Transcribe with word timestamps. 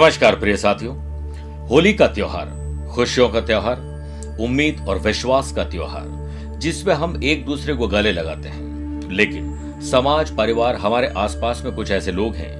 नमस्कार 0.00 0.36
प्रिय 0.36 0.56
साथियों। 0.56 0.96
होली 1.68 1.92
का 1.92 2.06
त्योहार, 2.06 2.46
खुशियों 2.94 3.28
का 3.28 3.40
त्योहार, 3.40 3.76
उम्मीद 4.40 4.84
और 4.88 4.98
विश्वास 4.98 5.52
का 5.52 5.64
त्योहार, 5.64 6.04
जिसमें 6.58 6.94
हम 6.94 7.20
एक 7.24 7.44
दूसरे 7.44 7.74
को 7.74 7.88
गले 7.88 8.12
लगाते 8.12 8.48
हैं। 8.48 9.10
लेकिन 9.10 9.80
समाज, 9.82 10.36
परिवार, 10.36 10.74
हमारे 10.74 11.08
आसपास 11.08 11.62
में 11.64 11.74
कुछ 11.74 11.90
ऐसे 11.90 12.12
लोग 12.12 12.34
हैं, 12.34 12.52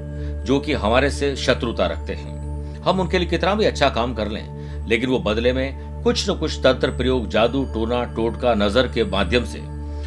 जो 0.45 0.61
कि 0.61 0.73
हमारे 0.73 1.11
से 1.11 1.37
शत्रुता 1.37 1.87
रखते 1.87 2.12
हैं। 2.12 2.37
हम 2.82 3.00
उनके 3.00 3.18
लिए 3.18 3.29
कितना 3.29 3.54
भी 3.54 3.64
अच्छा 3.64 3.88
काम 3.88 4.14
कर 4.14 4.29
लें, 4.29 4.86
लेकिन 4.88 5.11
वो 5.11 5.18
बदले 5.18 5.52
में 5.52 6.02
कुछ 6.02 6.30
न 6.30 6.34
कुछ 6.34 6.59
तंत्र 6.59 6.91
प्रयोग, 6.91 7.29
जादू, 7.29 7.65
टोना, 7.65 8.04
टोटका, 8.04 8.54
नज़र 8.54 8.88
के 8.88 9.04
माध्यम 9.04 9.45
से 9.45 9.59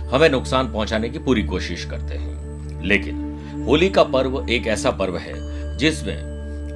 हमें 0.08 0.30
नुकसान 0.30 0.74
पहुँचाने 0.74 1.10
की 1.10 1.20
पूरी 1.20 1.44
कोशिश 1.44 1.86
करते 1.86 2.16
हैं। 2.16 2.84
लेकिन 2.84 3.16
होली 3.68 3.90
का 3.90 4.04
पर्व 4.04 4.46
एक 4.50 4.68
ऐसा 4.68 4.92
पर्व 4.92 5.18
है, 5.18 5.34
जिसमें 5.78 6.33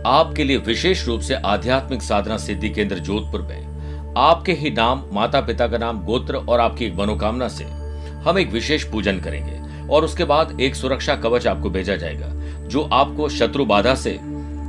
आपके 0.07 0.43
लिए 0.43 0.57
विशेष 0.57 1.05
रूप 1.07 1.21
से 1.21 1.35
आध्यात्मिक 1.35 2.01
साधना 2.01 2.37
सिद्धि 2.37 2.69
केंद्र 2.69 2.97
जोधपुर 2.97 3.41
में। 3.41 4.13
आपके 4.17 4.51
ही 4.51 4.69
नाम 4.71 5.03
माता 5.13 5.39
पिता 5.41 5.67
का 5.67 5.77
नाम, 5.77 5.99
गोत्र 6.03 6.35
और 6.35 6.59
आपकी 6.59 6.85
एक 6.85 6.95
मनोकामना 6.95 7.47
से 7.47 7.63
हम 8.23 8.37
एक 8.39 8.51
विशेष 8.51 8.83
पूजन 8.83 9.19
करेंगे 9.19 9.87
और 9.87 10.05
उसके 10.05 10.23
बाद 10.23 10.61
एक 10.61 10.75
सुरक्षा 10.75 11.15
कवच 11.15 11.47
आपको 11.47 11.69
भेजा 11.69 11.95
जाएगा, 11.95 12.27
जो 12.67 12.83
आपको 12.83 13.27
शत्रु 13.29 13.65
बाधा 13.65 13.95
से, 13.95 14.11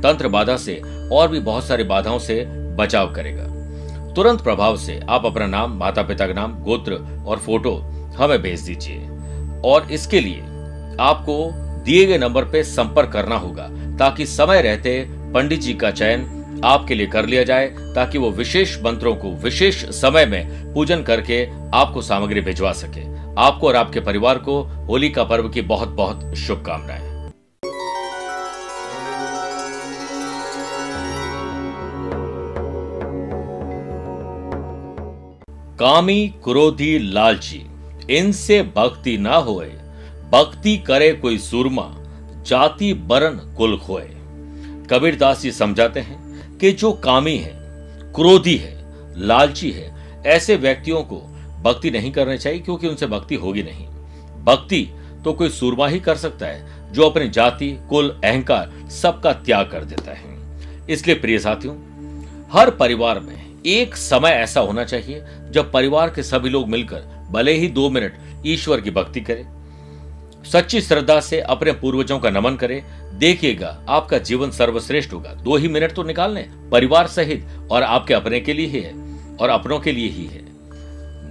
तंत्र 0.03 0.27
बाधा 0.27 0.57
से 0.57 0.81
और 1.11 1.27
भी 1.27 1.39
बहुत 1.39 1.63
सारी 1.63 1.83
बाधाओं 1.83 2.19
से 2.19 2.43
बचाव 2.75 3.13
करेगा। 3.13 3.43
तुरंत 4.13 4.41
प्रभाव 4.41 4.77
से 4.77 4.99
आप 5.09 5.25
अपना 5.25 5.45
नाम 5.45 5.77
माता 5.77 6.01
पिता 6.01 6.27
का 6.27 6.33
नाम, 6.33 6.53
गोत्र 6.55 7.23
और 7.27 7.37
फ़ोटो 7.37 7.75
हमें 8.17 8.41
भेज 8.41 8.61
दीजिए। 8.61 9.07
और 9.65 9.87
इसके 9.91 10.19
लिए 10.19 10.41
आपको 10.99 11.49
दिए 11.85 12.05
गए 12.05 12.17
नंबर 12.17 12.43
पर 12.43 12.63
संपर्क 12.63 13.09
करना 13.09 13.35
होगा, 13.35 13.67
ताकि 13.97 14.25
समय 14.25 14.61
रहते 14.61 15.18
पंडित 15.33 15.59
जी 15.59 15.73
का 15.73 15.91
चयन 15.91 16.61
आपके 16.65 16.95
लिए 16.95 17.07
कर 17.07 17.25
लिया 17.25 17.43
जाए 17.43 17.67
ताकि 17.95 18.17
वो 18.17 18.29
विशेष 18.31 18.77
मंत्रों 18.83 19.15
को 19.15 19.31
विशेष 19.31 19.83
समय 19.89 20.25
में 20.25 20.73
पूजन 20.73 21.03
करके 21.03 21.45
आपको 21.73 22.01
सामग्री 22.01 22.41
भिजवा 22.41 22.71
सके। 22.71 23.03
आपको 23.41 23.67
और 23.67 23.75
आपके 23.75 23.99
परिवार 23.99 24.37
को 24.37 24.61
होली 24.87 25.09
का 25.09 25.23
पर्व 25.23 25.49
की 25.49 25.61
बहुत 25.61 25.89
बहुत 25.89 26.35
शुभकामनाएँ। 26.37 27.07
कामी, 35.79 36.27
क्रोधी, 36.43 36.97
लालची, 36.99 37.65
इनसे 38.09 38.61
भक्ति 38.75 39.17
ना 39.17 39.35
होए, 39.35 39.69
भक्ति 40.31 40.77
करे 40.77 41.11
कोई 41.13 41.37
सुरमा, 41.37 41.89
जाति 42.47 42.93
बरन 42.93 43.39
कुल 43.57 43.77
खोए। 43.77 44.09
कबीरदास 44.89 45.41
जी 45.41 45.51
समझाते 45.51 45.99
हैं 45.99 46.57
कि 46.57 46.71
जो 46.71 46.91
कामी 46.93 47.37
है, 47.37 47.53
क्रोधी 48.15 48.55
है, 48.57 48.77
लालची 49.17 49.71
है, 49.71 49.93
ऐसे 50.25 50.55
व्यक्तियों 50.55 51.03
को 51.03 51.17
भक्ति 51.63 51.91
नहीं 51.91 52.11
करनी 52.11 52.37
चाहिए 52.37 52.59
क्योंकि 52.59 52.87
उनसे 52.87 53.07
भक्ति 53.07 53.35
होगी 53.35 53.63
नहीं। 53.63 53.85
भक्ति 54.43 54.87
तो 55.25 55.33
कोई 55.33 55.49
सूरमा 55.49 55.87
ही 55.87 55.99
कर 55.99 56.15
सकता 56.15 56.45
है, 56.45 56.91
जो 56.93 57.09
अपनी 57.09 57.29
जाति, 57.29 57.71
कुल, 57.89 58.09
अहंकार 58.23 58.89
सबका 58.89 59.33
त्याग 59.33 59.69
कर 59.71 59.83
देता 59.83 60.11
है। 60.11 60.87
इसलिए 60.89 61.15
प्रिय 61.15 61.39
साथियों, 61.39 61.75
हर 62.51 62.69
परिवार 62.69 63.19
में 63.19 63.61
एक 63.65 63.95
समय 63.95 64.29
ऐसा 64.29 64.61
होना 64.61 64.83
चाहिए 64.83 65.23
जब 65.51 65.71
परिवार 65.71 66.09
के 66.09 66.23
सभी 66.23 66.49
लोग 66.49 66.67
मिलकर 66.67 67.27
भले 67.31 67.53
ही 67.53 67.67
दो 67.67 67.89
मिनट 67.89 68.13
ईश्वर 68.45 68.81
की 68.81 68.91
भक्ति 68.91 69.21
करें 69.21 69.43
सच्ची 70.43 70.81
श्रद्धा 70.81 71.19
से 71.19 71.39
अपने 71.41 71.71
पूर्वजों 71.71 72.17
का 72.19 72.29
नमन 72.29 72.55
करें, 72.55 72.81
देखिएगा, 73.19 73.77
आपका 73.89 74.17
जीवन 74.19 74.51
सर्वश्रेष्ठ 74.51 75.13
होगा। 75.13 75.33
दो 75.35 75.55
ही 75.55 75.67
मिनट 75.67 75.91
तो 75.91 76.03
निकाल 76.03 76.33
लें 76.33 76.69
परिवार 76.69 77.07
सहित 77.07 77.47
और 77.71 77.83
आपके 77.83 78.13
अपने 78.13 78.39
के 78.39 78.53
लिए 78.53 78.67
ही 78.67 78.79
है, 78.79 78.93
और 79.37 79.49
अपनों 79.49 79.79
के 79.79 79.91
लिए 79.91 80.09
ही 80.09 80.25
है। 80.25 80.41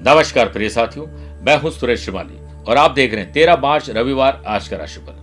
नमस्कार 0.05 0.49
प्रिय 0.49 0.69
साथियों, 0.69 1.07
मैं 1.39 1.57
हूँ 1.61 1.71
सुरेश 1.71 2.01
श्रीमाली 2.01 2.39
और 2.65 2.77
आप 2.77 2.91
देख 2.91 3.15
रहे 3.15 3.23
हैं 3.23 3.33
तेरह 3.33 3.57
मार्च, 3.57 3.91
रविवार, 3.91 4.43
आज 4.47 4.69
का 4.69 4.77
राशिफल। 4.77 5.17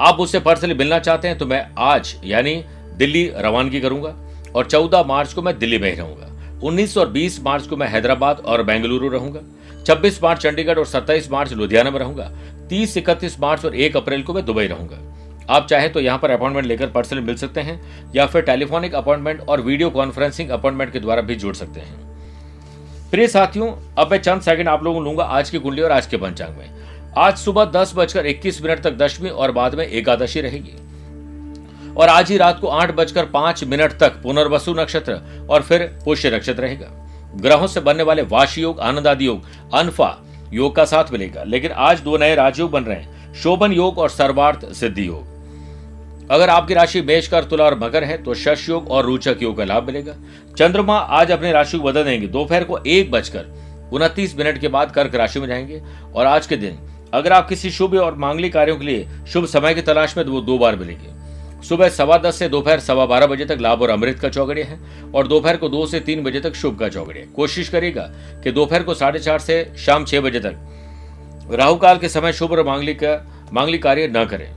आप 0.00 0.18
मुझसे 0.18 0.40
पर्सनली 0.40 0.74
मिलना 0.74 0.98
चाहते 0.98 1.28
हैं 1.28 1.38
तो 1.38 1.46
मैं 1.46 1.66
आज, 1.78 2.14
यानी 2.24 2.62
दिल्ली 2.96 3.26
रवानगी 3.36 3.80
करूँगा, 3.80 4.14
और 4.54 4.66
चौदह 4.66 5.02
मार्च 5.02 5.32
को 5.32 5.42
मैं 5.42 5.58
दिल्ली 5.58 5.78
में 5.78 5.90
ही 5.90 5.96
रहूँगा। 5.96 6.30
उन्नीस 6.62 6.96
और 6.98 7.08
बीस 7.08 7.42
मार्च 7.42 7.66
को 7.66 7.76
मैं 7.76 7.88
हैदराबाद 7.88 8.40
और 8.40 8.62
बेंगलुरु 8.62 9.08
रहूँगा। 9.08 9.40
26 9.86 10.22
मार्च 10.22 10.42
चंडीगढ़ 10.42 10.78
और 10.78 10.86
27 10.86 11.30
मार्च 11.30 11.52
लुधियाना 11.52 11.90
में 11.90 11.98
रहूँगा। 11.98 12.30
30 12.68 12.96
इकतीस 12.96 13.38
मार्च 13.40 13.64
और 13.64 13.74
1 13.76 13.96
अप्रैल 13.96 14.22
को 14.22 14.34
मैं 14.34 14.44
दुबई 14.44 14.66
रहूँगा। 14.66 14.98
आप 15.50 15.66
चाहे 15.66 15.88
तो 15.88 16.00
यहाँ 16.00 16.18
पर 16.18 16.30
अपॉइंटमेंट 16.30 16.66
लेकर 16.66 16.86
पर्सनली 16.86 17.22
मिल 17.22 17.36
सकते 17.36 17.60
हैं 17.60 17.80
या 18.14 18.26
फिर 18.26 18.42
टेलीफोनिक 18.42 18.94
अपॉइंटमेंट 18.94 19.40
और 19.40 19.60
वीडियो 19.60 19.90
कॉन्फ्रेंसिंग 19.90 20.50
अपॉइंटमेंट 20.50 20.92
के 20.92 21.00
द्वारा 21.00 21.22
भी 21.22 21.34
जुड़ 21.34 21.54
सकते 21.54 21.80
हैं। 21.80 23.10
प्रिय 23.10 23.28
साथियों, 23.28 23.70
अब 23.98 24.10
मैं 24.10 24.18
चंद 24.18 24.42
सेकंड 24.42 24.68
आप 24.68 24.84
लोगों 24.84 24.98
को 24.98 25.04
लूँगा 25.04 25.24
आज 25.24 25.50
की 25.50 25.58
कुंडली 25.58 25.82
और 25.82 25.92
आज 25.92 26.06
के 26.06 26.16
पंचांग 26.16 26.56
में। 26.56 27.12
आज 27.18 27.36
सुबह 27.36 27.64
दस 27.64 27.92
बजकर 27.96 28.26
इक्कीस 28.26 28.62
मिनट 28.62 28.82
तक 28.82 28.96
दशमी 28.96 29.28
और 29.28 29.52
बाद 29.52 29.74
में 29.74 29.86
एकादशी 29.86 30.40
रहेगी। 30.40 30.74
और 31.94 32.08
आज 32.08 32.30
ही 32.30 32.36
रात 32.36 32.60
को 32.60 32.68
आठ 32.68 32.94
बजकर 32.94 33.24
पाँच 33.24 33.64
मिनट 33.64 33.92
तक 33.92 34.20
पुनर्वसु 34.22 34.74
नक्षत्र 34.74 35.20
और 35.50 35.62
फिर 35.62 35.82
पुष्य 36.04 36.30
नक्षत्र 36.30 36.62
रहेगा। 36.62 37.03
ग्रहों 37.36 37.66
से 37.66 37.80
बनने 37.80 38.02
वाले 38.02 38.22
वाश 38.22 38.58
योग 38.58 38.80
आनंद 38.80 39.06
आदि 39.06 39.26
योग, 39.26 39.44
अनफा 39.74 40.22
योग 40.52 40.76
का 40.76 40.84
साथ 40.84 41.12
मिलेगा। 41.12 41.42
लेकिन 41.44 41.70
आज 41.70 42.00
दो 42.00 42.16
नए 42.16 42.34
राजयोग 42.34 42.70
बन 42.70 42.84
रहे 42.84 42.96
हैं, 42.96 43.34
शोभन 43.34 43.72
योग 43.72 43.98
और 43.98 44.08
सर्वार्थ 44.08 44.72
सिद्धि 44.72 45.06
योग। 45.06 45.34
अगर 46.30 46.48
आपकी 46.48 46.74
राशि 46.74 47.00
मेषकर, 47.02 47.44
तुला 47.44 47.64
और 47.64 47.78
मकर 47.78 48.04
है 48.04 48.22
तो 48.22 48.34
शश 48.34 48.68
योग 48.68 48.90
और 48.90 49.04
रोचक 49.04 49.36
योग 49.42 49.56
का 49.56 49.64
लाभ 49.64 49.86
मिलेगा। 49.86 50.14
चंद्रमा 50.58 50.98
आज 50.98 51.30
अपनी 51.30 51.52
राशि 51.52 51.78
को 51.78 51.84
बदल 51.84 52.04
देंगे। 52.04 52.26
दोपहर 52.26 52.64
को 52.64 52.78
एक 52.86 53.10
बजकर 53.10 53.46
उनतीस 53.92 54.38
मिनट 54.38 54.58
के 54.58 54.68
बाद 54.68 54.90
कर्क 54.90 55.14
राशि 55.14 55.40
में 55.40 55.46
जाएँगे। 55.46 55.82
और 56.14 56.26
आज 56.26 56.46
के 56.46 56.56
दिन, 56.56 56.78
अगर 57.14 57.32
आप 57.32 57.48
किसी 57.48 57.70
शुभ 57.70 57.94
और 57.94 58.14
मांगलिक 58.14 58.52
कार्यों 58.52 58.76
के 58.76 58.84
लिए 58.84 59.08
शुभ 59.28 59.46
समय 59.46 59.74
की 59.74 59.82
तलाश 59.82 60.16
में 60.16 60.26
तो 60.26 60.32
वो 60.32 60.40
दो 60.40 60.58
बार 60.58 60.76
मिलेंगे। 60.76 61.23
सुबह 61.64 61.88
सवा 61.88 62.16
दस 62.18 62.36
से 62.36 62.48
दोपहर 62.48 62.80
सवा 62.80 63.04
बारह 63.06 63.26
बजे 63.26 63.44
तक 63.44 63.58
लाभ 63.60 63.82
और 63.82 63.90
अमृत 63.90 64.18
का 64.18 64.28
चौगड़िया 64.28 64.66
है 64.66 64.78
और 65.14 65.26
दोपहर 65.26 65.56
को 65.56 65.68
दो 65.68 65.84
से 65.86 66.00
तीन 66.00 66.22
बजे 66.24 66.40
तक 66.40 66.54
शुभ 66.54 66.78
का 66.78 66.88
चौगड़िया 66.88 67.26
कोशिश 67.36 67.68
करेगा 67.68 68.02
कि 68.44 68.52
दोपहर 68.52 68.82
को 68.82 68.94
साढ़े 68.94 69.18
चार 69.18 69.38
से 69.38 69.56
शाम 69.78 70.04
छह 70.04 70.20
बजे 70.20 70.40
तक 70.40 71.50
राहु 71.50 71.76
काल 71.76 71.98
के 71.98 72.08
समय 72.08 72.32
शुभ 72.32 72.52
और 72.52 72.64
मांगलिक 72.66 73.04
मांगलिक 73.52 73.82
कार्य 73.82 74.12
न 74.16 74.24
करें। 74.24 74.48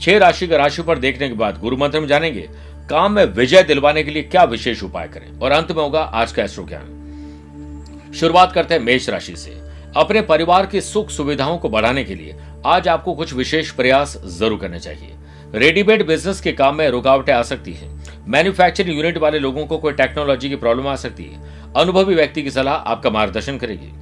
छह 0.00 0.18
राशि 0.18 0.46
का 0.46 0.56
राशि 0.56 0.82
पर 0.82 0.98
देखने 0.98 1.28
के 1.28 1.34
बाद 1.34 1.58
गुरु 1.60 1.76
मंत्र 1.76 2.00
में 2.00 2.06
जानेंगे, 2.08 2.48
काम 2.90 3.12
में 3.12 3.24
विजय 3.26 3.62
दिलवाने 3.62 4.02
के 4.02 4.10
लिए 4.10 4.22
क्या 4.24 4.42
विशेष 4.44 4.82
उपाय 4.82 5.08
करें? 5.08 5.38
और 5.38 5.52
अंत 5.52 5.72
में 5.72 5.82
होगा 5.82 6.00
आज 6.00 6.32
का 6.32 6.42
एस्ट्रो 6.42 6.64
ज्ञान। 6.64 8.12
शुरुआत 8.14 8.52
करते 8.52 8.74
हैं 8.74 8.80
मेष 8.82 9.08
राशि 9.08 9.36
से। 9.36 9.56
अपने 9.96 10.20
परिवार 10.22 10.66
की 10.66 10.80
सुख 10.80 11.10
सुविधाओं 11.10 11.58
को 11.58 11.68
बढ़ाने 11.68 12.04
के 12.04 12.14
लिए 12.14 12.36
आज 12.66 12.88
आपको 12.88 13.14
कुछ 13.14 13.32
विशेष 13.34 13.70
प्रयास 13.70 14.16
ज़रूर 14.28 14.58
करने 14.58 14.80
चाहिए। 14.80 15.14
रेडीमेड 15.54 16.06
बिज़नेस 16.06 16.40
के 16.40 16.52
काम 16.52 16.76
में 16.76 16.88
रुकावटें 16.90 17.32
आ 17.32 17.42
सकती 17.42 17.72
है। 17.72 17.88
मैन्युफैक्चरिंग 18.28 18.96
यूनिट 18.96 19.18
वाले 19.18 19.38
लोगों 19.38 19.66
को 19.66 19.78
कोई 19.78 19.92
टेक्नोलॉजी 19.92 20.48
की 20.48 20.56
प्रॉब्लम 20.56 20.86
आ 20.86 20.94
सकती 20.96 21.24
है। 21.24 21.72
अनुभवी 21.76 22.14
व्यक्ति 22.14 22.42
की 22.42 22.50
सलाह 22.50 22.74
आपका 22.74 23.10
मार्गदर्शन 23.10 23.58
करेगी। 23.58 23.92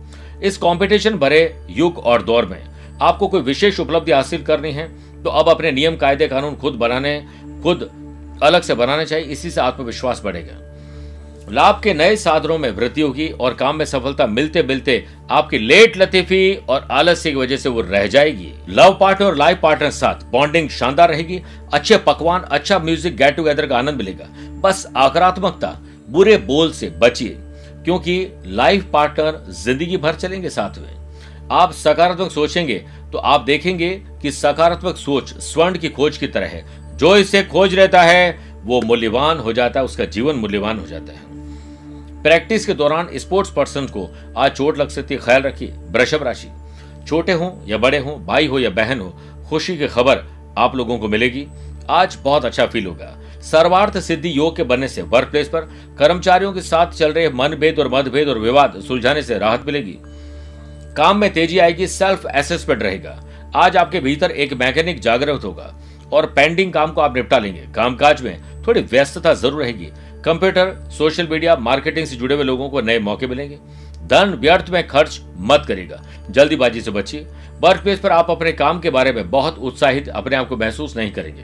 इस 0.43 0.57
कॉम्पिटिशन 0.57 1.17
भरे 1.17 1.43
युग 1.71 1.99
और 1.99 2.23
दौर 2.23 2.47
में 2.47 2.63
आपको 3.03 3.29
कोई 3.29 3.41
विशेष 3.41 3.81
उपलब्धि 3.81 4.13
हासिल 4.13 4.43
करनी 4.43 4.73
है 4.73 4.89
तो 5.25 5.31
अब 5.31 5.49
अपने 5.49 5.73
नियम, 5.73 5.97
कायदे, 5.97 6.29
कानून 6.29 6.57
खुद 6.57 6.75
बनाने, 6.75 7.19
खुद 7.63 7.91
अलग 8.43 8.63
से 8.63 8.75
बनाने 8.75 9.05
चाहिए। 9.07 9.27
इसी 9.27 9.51
से 9.51 9.61
आत्मविश्वास 9.61 10.23
बढ़ेगा। 10.25 10.61
लाभ 11.49 11.81
के 11.85 11.93
नए 11.95 12.15
साधनों 12.17 12.57
में 12.59 12.71
वृद्धि 12.71 13.01
होगी 13.01 13.29
और 13.31 13.55
काम 13.55 13.77
में 13.77 13.85
सफलता 13.85 14.27
मिलते 14.27 14.63
मिलते 14.63 15.05
आपकी 15.31 15.59
लेट 15.59 15.97
लतीफी 15.97 16.55
और 16.69 16.87
आलस्य 16.91 17.31
की 17.31 17.37
वजह 17.37 17.57
से 17.57 17.69
वो 17.69 17.81
रह 17.81 18.07
जाएगी। 18.07 18.53
लव 18.69 18.97
पार्टनर 19.01 19.27
और 19.27 19.37
लाइफ 19.37 19.59
पार्टनर 19.63 19.91
साथ 19.93 20.25
बॉन्डिंग 20.33 20.69
शानदार 20.71 21.09
रहेगी। 21.09 21.41
अच्छे 21.73 21.97
पकवान 21.99 22.43
अच्छा 22.43 22.79
म्यूज़िक 22.79 23.17
गेट 23.17 23.37
टुगेदर 23.37 23.67
का 23.67 23.79
आनंद 23.79 23.99
मिलेगा। 23.99 24.27
बस 24.61 24.87
आक्रात्मकता, 24.97 25.79
बुरे 26.09 26.37
बोल 26.39 26.73
से 26.73 26.89
बचिए, 26.99 27.37
क्योंकि 27.85 28.27
लाइफ 28.47 28.89
पार्टनर 28.93 29.45
ज़िंदगी 29.55 29.97
भर 29.97 30.15
चलेंगे 30.15 30.51
साथ 30.51 30.79
में। 30.79 31.49
आप 31.53 31.73
सकारात्मक 31.75 32.31
सोचेंगे 32.31 32.85
तो 33.13 33.19
आप 33.21 33.41
देखेंगे 33.43 33.91
कि 34.23 34.31
सकारात्मक 34.33 34.97
सोच 34.97 35.35
स्वर्ण 35.43 35.79
की 35.79 35.89
खोज 35.91 36.17
की 36.19 36.27
तरह 36.29 36.47
है। 36.47 36.65
जो 36.97 37.17
इसे 37.17 37.43
खोज 37.45 37.75
रहता 37.75 38.03
है, 38.03 38.55
वो 38.65 38.81
मूल्यवान 38.83 39.39
हो 39.39 39.53
जाता 39.53 39.81
है, 39.81 39.85
उसका 39.85 40.05
जीवन 40.07 40.37
मूल्यवान 40.37 40.79
हो 40.79 40.87
जाता 40.87 41.13
है। 41.13 41.34
प्रैक्टिस 42.25 42.65
के 42.67 42.75
दौरान 42.75 43.09
स्पोर्ट्स 43.15 43.51
पर्सन 43.51 43.87
को 43.87 44.09
आज 44.37 44.51
चोट 44.51 44.79
लग 44.79 44.89
सकती 44.89 45.15
है, 45.15 45.21
ख्याल 45.21 45.43
रखिए। 45.43 45.73
वृषभ 45.89 46.23
राशि। 46.23 46.49
छोटे 47.07 47.33
हो 47.33 47.53
या 47.67 47.79
बड़े 47.79 47.99
हो, 47.99 48.15
भाई 48.19 48.47
हो 48.47 48.59
या 48.59 48.71
बहन 48.71 49.01
हो, 49.01 49.09
खुशी 49.49 49.77
की 49.79 49.89
खबर 49.89 50.23
आप 50.59 50.77
लोगों 50.77 50.99
को 50.99 51.09
मिलेगी। 51.09 51.47
आज 51.91 52.17
बहुत 52.25 52.45
अच्छा 52.45 52.67
फील 52.67 52.87
होगा। 52.87 53.13
सर्वार्थ 53.43 53.99
सिद्धि 53.99 54.37
योग 54.37 54.57
के 54.57 54.63
बनने 54.63 54.89
से 54.89 55.03
वर्क 55.03 55.29
प्लेस 55.29 55.49
पर 55.49 55.61
कर्मचारियों 55.99 56.53
के 56.53 56.61
साथ 56.61 56.93
चल 56.93 57.13
रहे 57.13 57.29
मनभेद 57.31 57.79
और 57.79 57.89
मतभेद 57.89 58.29
और 58.29 58.39
विवाद 58.39 58.81
सुलझाने 58.81 59.23
से 59.23 59.39
राहत 59.39 59.67
मिलेगी। 59.67 59.97
काम 60.97 61.19
में 61.19 61.33
तेज़ी 61.33 61.59
आएगी 61.59 61.87
सेल्फ 61.89 62.27
एसेसमेंट 62.35 62.83
रहेगा। 62.83 63.19
आज 63.57 63.77
आपके 63.77 64.01
भीतर 64.01 64.31
एक 64.31 64.53
मैकेनिक 64.55 65.01
जागृत 65.01 65.45
होगा 65.45 65.73
और 66.13 66.27
पेंडिंग 66.27 66.73
काम 66.73 66.93
को 66.93 67.01
आप 67.01 67.17
निपटा 67.17 67.39
लेंगे। 67.39 67.67
कामकाज 67.75 68.23
में 68.23 68.65
थोड़ी 68.67 68.81
व्यस्तता 68.83 69.35
ज़रूर 69.35 69.63
रहेगी। 69.63 69.91
कंप्यूटर, 70.25 70.91
सोशल 70.91 71.27
मीडिया, 71.27 71.57
मार्केटिंग 71.57 72.07
से 72.07 72.17
जुड़े 72.17 72.35
हुए 72.35 72.45
लोगों 72.45 72.69
को 72.69 72.81
नए 72.81 72.99
मौके 72.99 73.27
मिलेंगे। 73.27 73.59
धन 74.07 74.37
व्यर्थ 74.41 74.71
में 74.71 74.87
खर्च 74.87 75.21
मत 75.39 75.65
करेगा 75.69 76.03
जल्दीबाजी 76.31 76.81
से 76.81 76.91
बचिए। 76.91 77.27
वर्क 77.61 77.83
प्लेस 77.83 77.99
पर 77.99 78.11
आप 78.11 78.31
अपने 78.31 78.53
काम 78.53 78.81
के 78.81 78.91
बारे 78.91 79.13
में 79.13 79.31
बहुत 79.31 79.59
उत्साहित, 79.59 80.09
अपने 80.09 80.37
आप 80.37 80.49
को 80.49 80.57
महसूस 80.57 80.97
नहीं 80.97 81.13
करेंगे। 81.13 81.43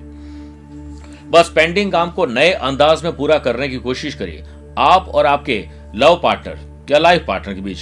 बस 1.30 1.52
पेंडिंग 1.54 1.92
काम 1.92 2.10
को 2.10 2.26
नए 2.26 2.50
अंदाज 2.50 3.04
में 3.04 3.16
पूरा 3.16 3.38
करने 3.38 3.68
की 3.68 3.76
कोशिश 3.76 4.14
करिए। 4.14 4.44
आप 4.78 5.08
और 5.08 5.26
आपके 5.26 5.66
लव 5.94 6.20
पार्टनर, 6.22 6.58
या 6.90 6.98
लाइफ 6.98 7.24
पार्टनर 7.28 7.54
के 7.54 7.60
बीच। 7.60 7.78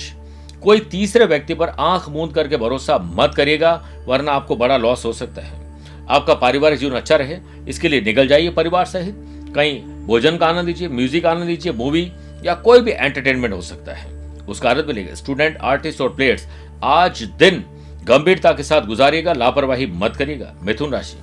कोई 0.63 0.81
तीसरे 0.81 1.25
व्यक्ति 1.25 1.55
पर 1.55 1.69
आँख 1.69 2.09
मूंद 2.09 2.35
करके 2.35 2.57
भरोसा 2.57 2.99
मत 2.99 3.35
करिएगा, 3.35 3.89
वरना 4.07 4.33
आपको 4.33 4.57
बड़ा 4.57 4.77
लॉस 4.77 5.05
हो 5.05 5.13
सकता 5.13 5.43
है। 5.43 5.77
आपका 6.09 6.35
पारिवारिक 6.35 6.79
जीवन 6.79 6.97
अच्छा 6.97 7.17
रहे। 7.17 7.39
इसके 7.69 7.89
लिए 7.89 8.01
निकल 8.01 8.29
जाइए 8.29 8.51
परिवार 8.51 8.85
सहित। 8.85 9.15
कहीं 9.55 9.98
भोजन 10.09 10.37
का 10.37 10.47
आनंद 10.47 10.67
लीजिए, 10.67 10.89
म्यूज़िक 10.89 11.27
आनंद 11.27 11.45
लीजिए, 11.45 11.73
मूवी 11.73 12.13
या 12.45 12.55
कोई 12.57 12.81
भी 12.81 12.91
एंटरटेनमेंट 12.91 13.55
हो 13.55 13.61
सकता 13.61 13.93
है। 13.93 14.07
उसका 14.49 14.71
आनंद 14.71 14.87
मिलेगा। 14.87 15.15
स्टूडेंट, 15.15 15.57
आर्टिस्ट 15.57 16.01
और 16.01 16.15
प्लेयर्स, 16.15 16.47
आज 16.83 17.23
दिन 17.39 17.65
गंभीरता 18.05 18.53
के 18.53 18.63
साथ 18.63 18.87
गुजारिएगा, 18.87 19.33
लापरवाही 19.33 19.87
मत 19.87 20.17
करिएगा। 20.17 20.55
मिथुन 20.63 20.93
राशि। 20.93 21.19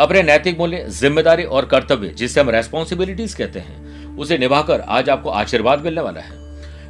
अपने 0.00 0.22
नैतिक 0.22 0.58
मूल्य, 0.58 0.84
ज़िम्मेदारी 0.90 1.44
और 1.44 1.66
कर्तव्य, 1.66 2.08
जिसे 2.08 2.40
हम 2.40 2.50
रेस्पॉन्सिबिलिटीज 2.50 3.34
कहते 3.34 3.58
हैं, 3.58 4.16
उसे 4.16 4.38
निभाकर 4.38 4.80
आज 4.80 5.10
आपको 5.10 5.30
आशीर्वाद 5.30 5.84
मिलने 5.84 6.00
वाला 6.00 6.20
है। 6.20 6.40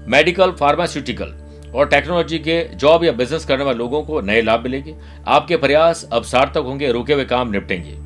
मेडिकल 0.08 0.50
फार्मास्यूटिकल 0.50 1.34
और 1.74 1.88
टेक्नोलॉजी 1.88 2.38
के 2.38 2.62
जॉब 2.76 3.04
या 3.04 3.12
बिज़नेस 3.12 3.44
करने 3.44 3.64
वाले 3.64 3.78
लोगों 3.78 4.02
को 4.02 4.20
नए 4.20 4.40
लाभ 4.42 4.62
मिलेंगे। 4.62 4.94
आपके 5.26 5.56
प्रयास 5.56 6.08
अब 6.12 6.22
सार्थक 6.24 6.62
होंगे, 6.66 6.92
रुके 6.92 7.12
हुए 7.14 7.24
काम 7.24 7.50
निपटेंगे। 7.50 7.96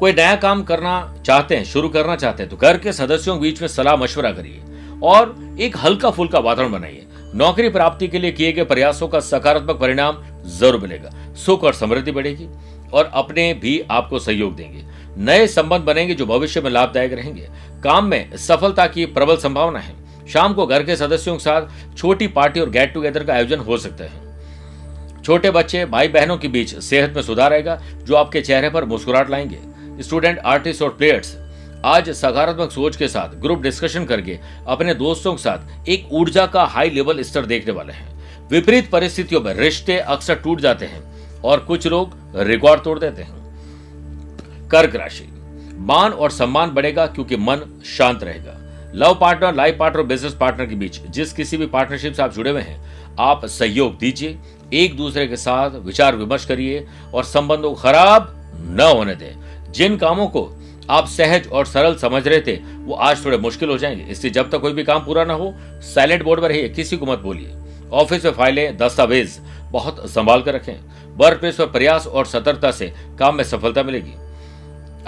कोई 0.00 0.12
नया 0.12 0.34
काम 0.36 0.62
करना 0.62 0.92
चाहते 1.26 1.56
हैं, 1.56 1.64
शुरू 1.64 1.88
करना 1.88 2.16
चाहते 2.16 2.42
हैं 2.42 2.50
तो 2.50 2.56
घर 2.56 2.78
के 2.78 2.92
सदस्यों 2.92 3.34
के 3.36 3.42
बीच 3.42 3.60
में 3.60 3.68
सलाह 3.68 3.96
मशवरा 3.96 4.30
करिए 4.32 4.60
और 5.02 5.34
एक 5.60 5.76
हल्का 5.76 6.10
फुल्का 6.10 6.38
वातावरण 6.38 6.72
बनाइए। 6.72 7.06
नौकरी 7.34 7.68
प्राप्ति 7.68 8.08
के 8.08 8.18
लिए 8.18 8.32
किए 8.32 8.52
गए 8.52 8.64
प्रयासों 8.64 9.08
का 9.08 9.20
सकारात्मक 9.20 9.78
परिणाम 9.80 10.22
ज़रूर 10.48 10.80
मिलेगा। 10.80 11.10
सुख 11.36 11.64
और 11.64 11.72
समृद्धि 11.72 12.12
बढ़ेगी 12.12 12.48
और 12.92 13.10
अपने 13.14 13.52
भी 13.54 13.80
आपको 13.90 14.18
सहयोग 14.18 14.54
देंगे। 14.56 14.84
नए 15.18 15.46
संबंध 15.46 15.82
बनेंगे 15.82 16.14
जो 16.14 16.26
भविष्य 16.26 16.60
में 16.60 16.70
लाभदायक 16.70 17.12
रहेंगे। 17.12 17.48
काम 17.84 18.06
में 18.06 18.36
सफलता 18.36 18.86
की 18.86 19.06
प्रबल 19.06 19.36
संभावना 19.36 19.78
है। 19.78 19.94
शाम 20.28 20.54
को 20.54 20.66
घर 20.66 20.82
के 20.82 20.96
सदस्यों 20.96 21.36
के 21.36 21.44
साथ 21.44 21.96
छोटी 21.96 22.26
पार्टी 22.28 22.60
और 22.60 22.70
गेट 22.70 22.94
टुगेदर 22.94 23.24
का 23.24 23.34
आयोजन 23.34 23.58
हो 23.58 23.76
सकता 23.78 24.04
है। 24.04 25.22
छोटे 25.22 25.50
बच्चे 25.50 25.84
भाई 25.86 26.08
बहनों 26.08 26.36
के 26.38 26.48
बीच 26.48 26.74
सेहत 26.76 27.12
में 27.16 27.22
सुधार 27.22 27.52
आएगा, 27.52 27.80
जो 27.96 28.14
आपके 28.14 28.40
चेहरे 28.40 28.70
पर 28.70 28.84
मुस्कुराहट 28.84 29.30
लाएँगे। 29.30 29.73
स्टूडेंट, 30.00 30.38
आर्टिस्ट 30.38 30.82
और 30.82 30.90
प्लेयर्स, 30.90 31.36
आज 31.84 32.10
सकारात्मक 32.10 32.70
सोच 32.70 32.96
के 32.96 33.08
साथ, 33.08 33.28
ग्रुप 33.28 33.62
डिस्कशन 33.62 34.04
करके, 34.04 34.38
अपने 34.66 34.94
दोस्तों 34.94 35.32
के 35.32 35.42
साथ, 35.42 35.88
एक 35.88 36.08
ऊर्जा 36.12 36.46
का 36.46 36.64
हाई 36.64 36.90
लेवल 36.90 37.22
स्तर 37.22 37.46
देखने 37.46 37.72
वाले 37.72 37.92
हैं। 37.92 38.14
विपरीत 38.50 38.90
परिस्थितियों 38.90 39.40
में 39.40 39.54
रिश्ते 39.54 39.98
अक्सर 39.98 40.34
टूट 40.34 40.60
जाते 40.60 40.86
हैं, 40.86 41.02
और 41.40 41.60
कुछ 41.60 41.86
लोग 41.86 42.16
रिकॉर्ड 42.36 42.82
तोड़ 42.82 42.98
देते 42.98 43.22
हैं। 43.22 44.68
कर्क 44.68 44.96
राशि, 44.96 45.28
मान 45.74 46.12
और 46.12 46.30
सम्मान 46.30 46.70
बढ़ेगा 46.70 47.06
क्योंकि 47.06 47.36
मन 47.36 47.82
शांत 47.86 48.22
रहेगा। 48.22 48.60
लव 48.94 49.14
पार्टनर 49.14 49.54
लाइफ 49.54 49.76
पार्टनर 49.78 50.00
और 50.00 50.06
बिज़नेस 50.06 50.34
पार्टनर 50.34 50.66
के 50.66 50.74
बीच, 50.74 51.00
जिस 51.00 51.32
किसी 51.32 51.56
भी 51.56 51.66
पार्टनरशिप 51.66 52.12
से 52.12 52.22
आप 52.22 52.32
जुड़े 52.32 52.50
हुए 52.50 52.60
हैं, 52.60 52.84
आप 53.20 53.46
सहयोग 53.46 53.98
दीजिए, 53.98 54.38
एक 54.72 54.96
दूसरे 54.96 55.26
के 55.26 55.36
साथ 55.36 55.70
विचार 55.70 56.16
विमर्श 56.16 56.44
करिए, 56.44 56.86
और 57.14 57.24
संबंधों 57.24 57.68
को 57.68 57.74
खराब 57.74 58.34
न 58.56 58.80
होने 58.80 59.14
दें। 59.14 59.43
जिन 59.74 59.96
कामों 59.96 60.26
को 60.26 60.62
आप 60.90 61.08
सहज 61.08 61.48
और 61.48 61.66
सरल 61.66 61.94
समझ 61.94 62.28
रहे 62.28 62.40
थे, 62.40 62.52
वो 62.56 62.94
आज 62.94 63.24
थोड़े 63.24 63.38
मुश्किल 63.38 63.68
हो 63.68 63.78
जाएँगे। 63.78 64.02
इसलिए 64.02 64.32
जब 64.32 64.50
तक 64.50 64.58
कोई 64.58 64.72
भी 64.72 64.84
काम 64.84 65.04
पूरा 65.04 65.24
ना 65.24 65.34
हो 65.34 65.54
साइलेंट 65.72 66.22
बोर्ड 66.22 66.40
पर 66.40 66.48
रहिए 66.48 66.68
किसी 66.68 66.96
को 66.96 67.06
मत 67.06 67.18
बोलिए। 67.18 67.54
ऑफ़िस 67.92 68.24
में 68.24 68.32
फाइलें, 68.32 68.76
दस्तावेज़ 68.76 69.40
बहुत 69.70 70.10
संभाल 70.10 70.42
कर 70.42 70.54
रखें। 70.54 70.74
वर्क 71.16 71.40
प्लेस 71.40 71.56
पर 71.56 71.66
प्रयास 71.66 72.06
और 72.06 72.26
सतर्कता 72.26 72.70
से 72.70 72.94
काम 73.18 73.36
में 73.36 73.44
सफलता 73.44 73.82
मिलेगी। 73.82 74.12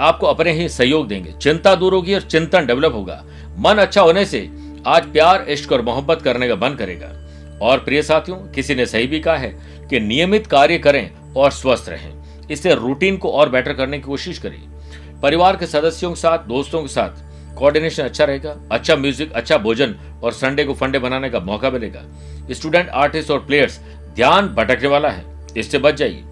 आपको 0.00 0.26
अपने 0.26 0.52
ही 0.52 0.68
सहयोग 0.68 1.08
देंगे। 1.08 1.32
चिंता 1.32 1.74
दूर 1.74 1.94
होगी 1.94 2.14
और 2.14 2.20
चिंतन 2.20 2.66
डेवलप 2.66 2.92
होगा। 2.92 3.24
मन 3.58 3.74
अच्छा 3.74 4.00
होने 4.00 4.24
से 4.24 4.50
आज 4.86 5.12
प्यार, 5.12 5.46
इश्क 5.48 5.72
और 5.72 5.82
मोहब्बत 5.82 6.22
करने 6.22 6.48
का 6.48 6.56
मन 6.56 6.74
करेगा। 6.74 7.06
और 7.62 7.78
प्रिय 7.78 8.02
साथियों, 8.02 8.36
किसी 8.36 8.74
ने 8.74 8.86
सही 8.86 9.06
भी 9.06 9.20
कहा 9.20 9.36
है 9.36 9.58
कि 9.90 10.00
नियमित 10.00 10.46
कार्य 10.46 10.78
करें 10.78 11.10
और 11.36 11.50
स्वस्थ 11.50 11.88
रहें। 11.88 12.25
इससे 12.50 12.74
रूटीन 12.74 13.16
को 13.16 13.30
और 13.30 13.48
बेटर 13.48 13.72
करने 13.72 13.98
की 13.98 14.04
कोशिश 14.04 14.38
करिए। 14.38 15.20
परिवार 15.22 15.56
के 15.56 15.66
सदस्यों 15.66 16.10
के 16.10 16.16
साथ, 16.16 16.38
दोस्तों 16.38 16.82
के 16.82 16.88
साथ 16.88 17.24
कोऑर्डिनेशन 17.58 18.02
अच्छा 18.02 18.24
रहेगा 18.24 18.56
अच्छा 18.72 18.96
म्यूज़िक 18.96 19.32
अच्छा 19.32 19.56
भोजन 19.58 19.94
और 20.22 20.32
संडे 20.32 20.64
को 20.64 20.74
फंडे 20.74 20.98
बनाने 20.98 21.30
का 21.30 21.40
मौका 21.40 21.70
मिलेगा। 21.70 22.02
स्टूडेंट 22.50 22.88
आर्टिस्ट 22.88 23.30
और 23.30 23.38
प्लेयर्स 23.38 23.78
ध्यान 24.14 24.48
भटकने 24.48 24.88
वाला 24.88 25.08
है, 25.08 25.24
इससे 25.56 25.78
बच 25.78 25.94
जाइए। 25.94 26.24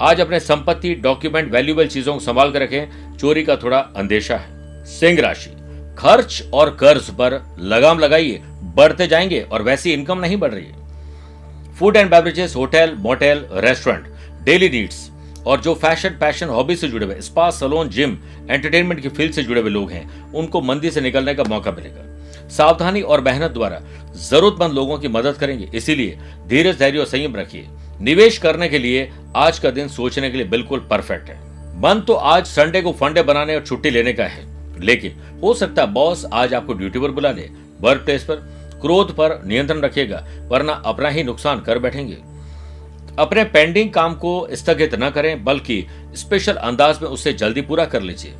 आज 0.00 0.20
अपने 0.20 0.40
संपत्ति 0.40 0.94
डॉक्यूमेंट 0.94 1.50
वैल्यूबल 1.52 1.86
चीज़ों 1.86 2.14
को 2.14 2.20
संभाल 2.20 2.52
कर 2.52 2.62
रखें, 2.62 3.16
चोरी 3.16 3.42
का 3.42 3.56
थोड़ा 3.56 3.78
अंदेशा 3.78 4.36
है। 4.36 4.84
सिंह 4.90 5.20
राशि, 5.20 5.50
खर्च 5.98 6.42
और 6.52 6.70
कर्ज 6.76 7.10
पर 7.12 7.40
लगाम 7.60 7.98
लगाइए, 7.98 8.40
बढ़ते 8.76 9.06
जाएँगे 9.06 9.40
और 9.42 9.62
वैसी 9.62 9.92
इनकम 9.92 10.18
नहीं 10.18 10.36
बढ़ 10.36 10.50
रही 10.50 10.64
है। 10.64 11.74
Food 11.74 11.96
and 11.96 12.10
beverages 12.10 12.56
hotel 12.56 12.94
motel 12.98 13.46
restaurant 13.54 14.06
daily 14.44 14.68
needs 14.68 15.10
और 15.46 15.60
जो 15.60 15.74
फ़ैशन, 15.74 16.08
पैशन, 16.10 16.48
हॉबी 16.48 16.76
से 16.76 16.88
जुड़े 16.88 17.06
हुए, 17.06 17.20
स्पा, 17.20 17.50
सलोन, 17.50 17.88
जिम, 17.88 18.16
एंटरटेनमेंट 18.50 19.00
की 19.00 19.08
फ़ील्ड 19.08 19.32
से 19.32 19.42
जुड़े 19.42 19.60
हुए 19.60 19.70
लोग 19.70 19.90
हैं, 19.90 20.32
उनको 20.32 20.60
मंदी 20.60 20.90
से 20.90 21.00
निकलने 21.00 21.34
का 21.34 21.44
मौका 21.44 21.72
मिलेगा। 21.72 22.48
सावधानी 22.48 23.00
और 23.02 23.20
मेहनत 23.20 23.50
द्वारा 23.50 23.80
जरूरतमंद 24.20 24.72
लोगों 24.72 24.98
की 24.98 25.08
मदद 25.08 25.34
करेंगे, 25.34 25.68
इसीलिए 25.74 26.18
धीरज, 26.48 26.78
धैर्य 26.78 26.98
और 26.98 27.06
संयम 27.06 27.36
रखिए। 27.36 27.68
निवेश 28.00 28.38
करने 28.38 28.68
के 28.68 28.78
लिए 28.78 29.10
आज 29.36 29.58
का 29.58 29.70
दिन 29.70 29.88
सोचने 29.88 30.30
के 30.30 30.36
लिए 30.36 30.46
बिल्कुल 30.46 30.86
परफेक्ट 30.90 31.28
है। 31.28 31.40
मन 31.80 32.00
तो 32.00 32.14
आज 32.14 32.46
संडे 32.46 32.82
को 32.82 32.92
फंडे 32.92 33.22
बनाने 33.22 33.54
और 33.56 33.62
छुट्टी 33.62 33.90
लेने 33.90 34.12
का 34.12 34.24
है, 34.24 34.44
लेकिन 34.80 35.20
हो 35.42 35.54
सकता 35.54 35.82
है 35.82 35.92
बॉस 35.92 36.24
आज 36.32 36.54
आपको 36.54 36.74
ड्यूटी 36.74 36.98
पर 36.98 37.10
बुला 37.10 37.30
ले 37.30 37.48
वर्क 37.80 38.04
प्लेस 38.04 38.24
पर, 38.24 38.36
क्रोध 38.82 39.14
पर 39.16 39.40
नियंत्रण 39.44 39.80
रखिएगा, 39.80 40.26
वरना 40.42 40.72
अपना 40.86 41.08
ही 41.08 41.22
नुकसान 41.22 41.60
कर 41.60 41.78
बैठेंगे। 41.78 42.16
अपने 43.18 43.44
पेंडिंग 43.44 43.90
काम 43.92 44.14
को 44.14 44.46
स्थगित 44.52 44.94
न 44.94 45.10
करें, 45.10 45.44
बल्कि 45.44 45.86
स्पेशल 46.14 46.54
अंदाज 46.54 47.02
में 47.02 47.08
उसे 47.08 47.32
जल्दी 47.34 47.60
पूरा 47.62 47.84
कर 47.84 48.02
लीजिए। 48.02 48.32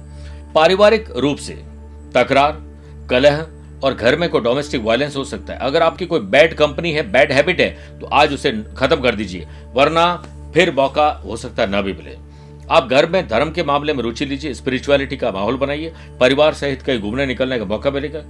पारिवारिक 0.54 1.10
रूप 1.16 1.38
से 1.38 1.54
तकरार, 2.14 2.52
कलह 3.10 3.46
और 3.84 3.94
घर 3.94 4.16
में 4.16 4.28
कोई 4.28 4.40
डोमेस्टिक 4.40 4.82
वायलेंस 4.82 5.16
हो 5.16 5.24
सकता 5.24 5.52
है। 5.52 5.58
अगर 5.60 5.82
आपकी 5.82 6.06
कोई 6.06 6.20
बैड 6.22 6.54
कंपनी 6.54 6.92
है 6.92 7.02
बैड 7.12 7.32
हैबिट 7.32 7.60
है 7.60 7.98
तो 8.00 8.06
आज 8.08 8.32
उसे 8.34 8.52
खत्म 8.76 9.00
कर 9.00 9.14
दीजिए, 9.14 9.46
वरना 9.74 10.14
फिर 10.54 10.74
मौका 10.74 11.08
हो 11.24 11.36
सकता 11.36 11.62
है 11.62 11.70
न 11.70 11.82
भी 11.82 11.92
मिले। 11.92 12.16
आप 12.70 12.88
घर 12.88 13.06
में 13.06 13.26
धर्म 13.28 13.50
के 13.50 13.62
मामले 13.64 13.92
में 13.92 14.02
रुचि 14.02 14.24
लीजिए 14.24 14.54
स्पिरिचुअलिटी 14.54 15.16
का 15.16 15.30
माहौल 15.32 15.56
बनाइए, 15.56 15.92
परिवार 16.20 16.54
सहित 16.54 16.82
कहीं 16.82 17.00
घूमने 17.00 17.26
निकलने 17.26 17.58
का 17.58 17.64
मौका 17.64 17.90
मिलेगा। 17.90 18.22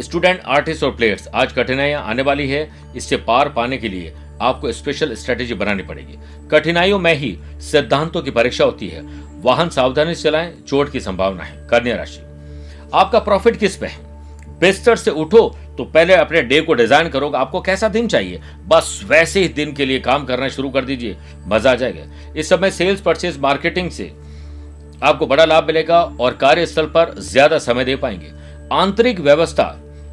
स्टूडेंट 0.00 0.40
आर्टिस्ट 0.46 0.84
और 0.84 0.90
प्लेयर्स 0.90 1.28
आज 1.28 1.52
कठिनाइयाँ 1.52 2.02
आने 2.02 2.22
वाली 2.22 2.48
है, 2.48 2.68
इससे 2.96 3.16
पार 3.18 3.48
पाने 3.48 3.78
के 3.78 3.88
लिए 3.88 4.14
आपको 4.40 4.72
स्पेशल 4.72 5.14
स्ट्रेटेजी 5.14 5.54
बनानी 5.54 5.82
पड़ेगी। 5.82 6.18
कठिनाइयों 6.50 6.98
में 6.98 7.14
ही 7.14 7.36
सिद्धांतों 7.62 8.22
की 8.22 8.30
परीक्षा 8.30 8.64
होती 8.64 8.88
है। 8.88 9.02
वाहन 9.42 9.68
सावधानी 9.68 10.14
से 10.14 10.22
चलाएँ, 10.22 10.52
चोट 10.68 10.92
की 10.92 11.00
संभावना 11.00 11.44
है। 11.44 11.66
कन्या 11.68 11.96
राशि। 11.96 12.20
आपका 12.94 13.18
प्रॉफिट 13.18 13.56
किस 13.56 13.76
पे 13.76 13.86
है? 13.86 14.08
बिस्तर 14.60 14.96
से 14.96 15.10
उठो 15.10 15.48
तो 15.78 15.84
पहले 15.84 16.14
अपने 16.14 16.40
डे 16.42 16.60
को 16.60 16.74
डिज़ाइन 16.74 17.08
करोगे। 17.08 17.38
आपको 17.38 17.60
कैसा 17.60 17.88
दिन 17.88 18.08
चाहिए? 18.08 18.40
बस 18.68 19.00
वैसे 19.08 19.40
ही 19.40 19.48
दिन 19.48 19.72
के 19.72 19.84
लिए 19.84 20.00
काम 20.00 20.24
करना 20.24 20.48
शुरू 20.48 20.70
कर 20.70 20.84
दीजिए। 20.84 21.16
मज़ा 21.46 21.72
आ 21.72 21.74
जाएगा। 21.74 22.32
इस 22.36 22.48
समय 22.48 22.70
सेल्स 22.70 23.00
परचेज 23.00 23.38
मार्केटिंग 23.38 23.90
से 23.90 24.12
आपको 25.02 25.26
बड़ा 25.26 25.44
लाभ 25.44 25.66
मिलेगा 25.66 26.00
और 26.20 26.34
कार्यस्थल 26.34 26.86
पर 26.86 27.14
ज़्यादा 27.20 27.58
समय 27.58 27.84
दे 27.84 27.96
पाएँगे। 27.96 28.32
आंतरिक 28.72 29.20
व्यवस्था 29.20 29.64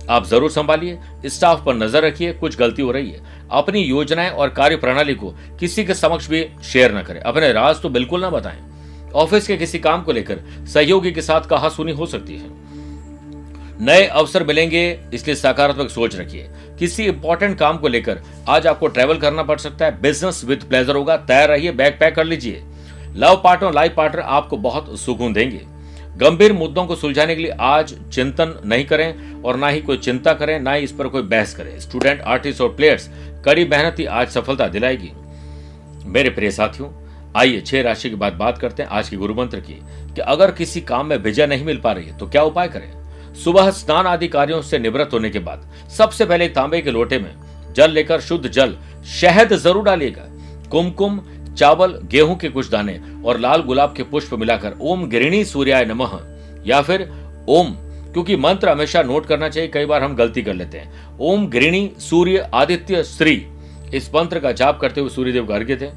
आप 0.09 0.25
ज़रूर 0.25 0.49
संभालिए, 0.51 0.97
स्टाफ 1.25 1.63
पर 1.65 1.75
नज़र 1.75 2.03
रखिए, 2.03 2.33
कुछ 2.33 2.57
गलती 2.57 2.81
हो 2.81 2.91
रही 2.91 3.09
है। 3.11 3.21
अपनी 3.51 3.81
योजनाएँ 3.81 4.29
और 4.29 4.49
कार्य 4.49 4.75
प्रणाली 4.75 5.13
को 5.13 5.33
किसी 5.59 5.85
के 5.85 5.93
समक्ष 5.93 6.27
भी 6.27 6.45
शेयर 6.63 6.97
न 6.97 7.01
करें। 7.01 7.19
अपने 7.21 7.51
राज 7.53 7.81
तो 7.81 7.89
बिल्कुल 7.89 8.21
ना 8.21 8.29
बताएँ। 8.29 8.59
ऑफ़िस 9.15 9.47
के 9.47 9.57
किसी 9.57 9.79
काम 9.79 10.01
को 10.03 10.11
लेकर 10.11 10.39
सहयोगी 10.67 11.11
के 11.11 11.21
साथ 11.21 11.41
कहा 11.41 11.69
सुनी 11.69 11.91
हो 11.91 12.05
सकती 12.05 12.37
है। 12.37 12.55
नए 13.81 14.05
अवसर 14.05 14.43
मिलेंगे, 14.43 14.99
इसलिए 15.13 15.35
सकारात्मक 15.35 15.89
सोच 15.89 16.15
रखिए। 16.15 16.49
किसी 16.79 17.05
इंपॉर्टेंट 17.05 17.57
काम 17.59 17.77
को 17.77 17.87
लेकर 17.87 18.21
आज 18.47 18.67
आपको 18.67 18.87
ट्रेवल 18.87 19.17
करना 19.17 19.43
पड़ 19.43 19.57
सकता 19.59 19.85
है। 19.85 19.99
बिज़नेस 20.01 20.43
विद 20.45 20.63
प्लेजर 20.63 20.95
होगा। 20.95 21.17
तैयार 21.17 21.49
रहिए 21.49 21.71
बैग 21.71 21.97
पैक 21.99 22.15
कर 22.15 22.25
लीजिए। 22.25 22.63
लव 23.15 23.41
पार्टनर 23.43 23.73
लाइफ 23.73 23.93
पार्टनर 23.97 24.21
आपको 24.21 24.57
बहुत 24.57 24.99
सुकून 24.99 25.33
देंगे। 25.33 25.61
गंभीर 26.17 26.53
मुद्दों 26.53 26.85
को 26.85 26.95
सुलझाने 26.95 27.35
के 27.35 27.41
लिए 27.41 27.55
आज 27.61 27.93
चिंतन 28.13 28.53
नहीं 28.65 28.85
करें 28.85 29.41
और 29.43 29.57
ना 29.57 29.67
ही 29.67 29.81
कोई 29.81 29.97
चिंता 29.97 30.33
करें, 30.33 30.59
ना 30.59 30.73
ही 30.73 30.83
इस 30.83 30.91
पर 30.91 31.07
कोई 31.07 31.21
बहस 31.23 31.53
करें। 31.55 31.79
स्टूडेंट, 31.79 32.21
आर्टिस्ट 32.21 32.61
और 32.61 32.69
प्लेयर्स, 32.69 33.09
कड़ी 33.45 33.65
मेहनत 33.65 33.99
ही 33.99 34.05
आज 34.05 34.29
सफलता 34.29 34.67
दिलाएगी। 34.67 35.11
मेरे 36.05 36.29
प्रिय 36.29 36.51
साथियों, 36.51 36.89
आइए 37.35 37.61
छह 37.61 37.81
राशि 37.81 38.09
की 38.09 38.15
बात 38.15 38.33
बात 38.33 38.57
करते 38.57 38.83
हैं 38.83 38.89
आज 38.89 39.09
की 39.09 39.17
गुरु 39.17 39.33
मंत्र 39.33 39.59
की। 39.59 39.79
कि 40.15 40.21
अगर 40.23 40.51
किसी 40.51 40.81
काम 40.81 41.05
में 41.05 41.17
विजय 41.17 41.47
नहीं 41.47 41.65
मिल 41.65 41.77
पा 41.77 41.91
रही 41.91 42.05
है 42.05 42.17
तो 42.17 42.27
क्या 42.27 42.43
उपाय 42.43 42.67
करें? 42.67 42.91
सुबह 43.35 43.69
स्नान 43.71 44.07
आदि 44.07 44.27
कार्यों 44.27 44.61
से 44.61 44.79
निवृत्त 44.79 45.13
होने 45.13 45.29
के 45.29 45.39
बाद, 45.39 45.69
सबसे 45.97 46.25
पहले 46.25 46.47
तांबे 46.49 46.81
के 46.81 46.91
लोटे 46.91 47.19
में 47.19 47.31
जल 47.73 47.91
लेकर 47.91 48.21
शुद्ध 48.21 48.47
जल 48.47 48.75
शहद 49.11 49.53
ज़रूर 49.55 49.83
डालिएगा। 49.83 50.27
कुमकुम 50.71 51.21
चावल, 51.57 51.99
गेहूँ 52.05 52.37
के 52.37 52.49
कुछ 52.49 52.69
दाने 52.69 52.99
और 53.25 53.39
लाल 53.39 53.61
गुलाब 53.61 53.93
के 53.93 54.03
पुष्प 54.03 54.33
मिलाकर 54.33 54.77
ओम 54.81 55.07
गिरिणी 55.09 55.43
सूर्याय 55.45 55.85
नमः, 55.85 56.19
या 56.65 56.81
फिर 56.81 57.09
ओम, 57.49 57.75
क्योंकि 58.13 58.35
मंत्र 58.35 58.69
हमेशा 58.69 59.01
नोट 59.03 59.25
करना 59.25 59.49
चाहिए, 59.49 59.69
कई 59.69 59.85
बार 59.85 60.03
हम 60.03 60.15
गलती 60.15 60.41
कर 60.41 60.53
लेते 60.53 60.77
हैं। 60.77 61.17
ओम 61.19 61.47
गिरिणी 61.49 61.89
सूर्य 61.99 62.49
आदित्य 62.53 63.03
श्री, 63.05 63.45
इस 63.93 64.09
मंत्र 64.15 64.39
का 64.39 64.51
जाप 64.51 64.79
करते 64.79 65.01
हुए 65.01 65.09
सूर्यदेव 65.09 65.45
को 65.45 65.53
अर्घ्य 65.53 65.75
थे 65.75 65.89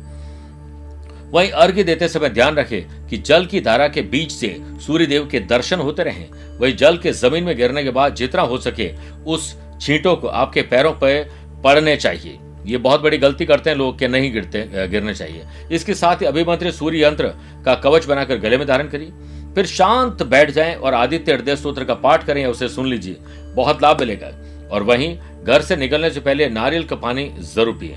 वहीं 1.30 1.50
अर्घ्य 1.52 1.82
देते 1.84 2.06
समय 2.08 2.28
ध्यान 2.28 2.56
रखें 2.56 3.06
कि 3.08 3.16
जल 3.18 3.44
की 3.46 3.60
धारा 3.60 3.86
के 3.88 4.02
बीच 4.02 4.32
से 4.32 4.56
सूर्यदेव 4.86 5.26
के 5.26 5.40
दर्शन 5.40 5.80
होते 5.80 6.02
रहें। 6.02 6.58
वही 6.58 6.72
जल 6.72 6.96
के 6.98 7.12
ज़मीन 7.12 7.44
में 7.44 7.56
गिरने 7.56 7.84
के 7.84 7.90
बाद 7.90 8.14
जितना 8.14 8.42
हो 8.42 8.58
सके 8.58 8.90
उस 9.26 9.54
छींटों 9.80 10.14
को 10.16 10.28
आपके 10.28 10.62
पैरों 10.62 10.92
पर 10.94 11.30
पड़ने 11.64 11.96
चाहिए। 11.96 12.38
ये 12.66 12.78
बहुत 12.78 13.00
बड़ी 13.00 13.18
गलती 13.18 13.44
करते 13.46 13.70
हैं, 13.70 13.76
लोग 13.76 13.98
के 13.98 14.08
नहीं 14.08 14.32
गिरते 14.32 14.88
गिरने 14.88 15.14
चाहिए। 15.14 15.44
इसके 15.72 15.94
साथ 15.94 16.16
ही 16.16 16.26
अभिमंत्री 16.26 16.72
सूर्य 16.72 17.04
यंत्र 17.04 17.32
का 17.64 17.74
कवच 17.76 18.06
बनाकर 18.06 18.38
गले 18.38 18.58
में 18.58 18.66
धारण 18.66 18.88
करिए। 18.88 19.12
फिर 19.54 19.66
शांत 19.66 20.22
बैठ 20.24 20.50
जाएँ 20.50 20.74
और 20.74 20.94
आदित्य 20.94 21.32
हृदय 21.32 21.56
सूत्र 21.56 21.84
का 21.84 21.94
पाठ 21.96 22.26
करें, 22.26 22.44
उसे 22.46 22.68
सुन 22.68 22.86
लीजिए। 22.86 23.16
बहुत 23.54 23.82
लाभ 23.82 24.00
मिलेगा। 24.00 24.30
और 24.68 24.82
वहीं 24.82 25.16
घर 25.44 25.62
से 25.62 25.76
निकलने 25.76 26.10
से 26.10 26.20
पहले 26.20 26.48
नारियल 26.48 26.84
का 26.84 26.96
पानी 26.96 27.30
ज़रूर 27.44 27.74
पिए। 27.74 27.96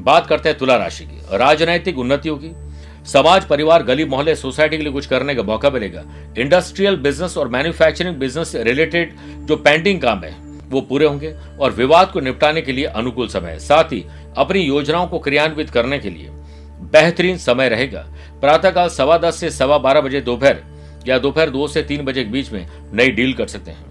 बात 0.00 0.26
करते 0.26 0.48
हैं 0.48 0.58
तुला 0.58 0.76
राशि 0.76 1.04
की, 1.04 1.20
राजनैतिक 1.34 1.98
उन्नति 1.98 2.28
होगी 2.28 2.52
समाज, 3.06 3.44
परिवार 3.44 3.82
गली 3.82 4.04
मोहल्ले, 4.04 4.34
सोसाइटी 4.36 4.76
के 4.76 4.82
लिए 4.82 4.92
कुछ 4.92 5.06
करने 5.06 5.34
का 5.34 5.42
मौका 5.42 5.70
मिलेगा। 5.70 6.02
इंडस्ट्रियल 6.38 6.96
बिज़नेस 6.98 7.36
और 7.36 7.48
मैन्युफैक्चरिंग 7.48 8.16
बिज़नेस 8.16 8.48
से 8.48 8.62
रिलेटेड 8.64 9.14
जो 9.46 9.56
पेंडिंग 9.58 10.00
काम 10.00 10.24
है 10.24 10.30
वो 10.72 10.80
पूरे 10.80 11.06
होंगे 11.06 11.34
और 11.60 11.72
विवाद 11.72 12.10
को 12.10 12.20
निपटाने 12.20 12.62
के 12.62 12.72
लिए 12.72 12.84
अनुकूल 12.84 13.28
समय 13.28 13.50
है। 13.50 13.58
साथ 13.58 13.92
ही 13.92 14.04
अपनी 14.36 14.60
योजनाओं 14.60 15.06
को 15.06 15.18
क्रियान्वित 15.18 15.70
करने 15.70 15.98
के 15.98 16.10
लिए 16.10 16.28
बेहतरीन 16.92 17.36
समय 17.38 17.68
रहेगा। 17.68 18.06
प्रातःकाल 18.40 18.88
सवा 18.88 19.16
दस 19.18 19.36
से 19.36 19.50
सवा 19.50 19.78
बारह 19.78 20.00
बजे 20.00 20.20
दोपहर 20.20 20.62
या 21.08 21.18
दोपहर 21.18 21.50
दो 21.50 21.68
से 21.68 21.82
तीन 21.82 22.04
बजे 22.04 22.24
के 22.24 22.30
बीच 22.30 22.52
में 22.52 22.66
नई 22.92 23.10
डील 23.10 23.32
कर 23.34 23.46
सकते 23.46 23.70
हैं। 23.70 23.90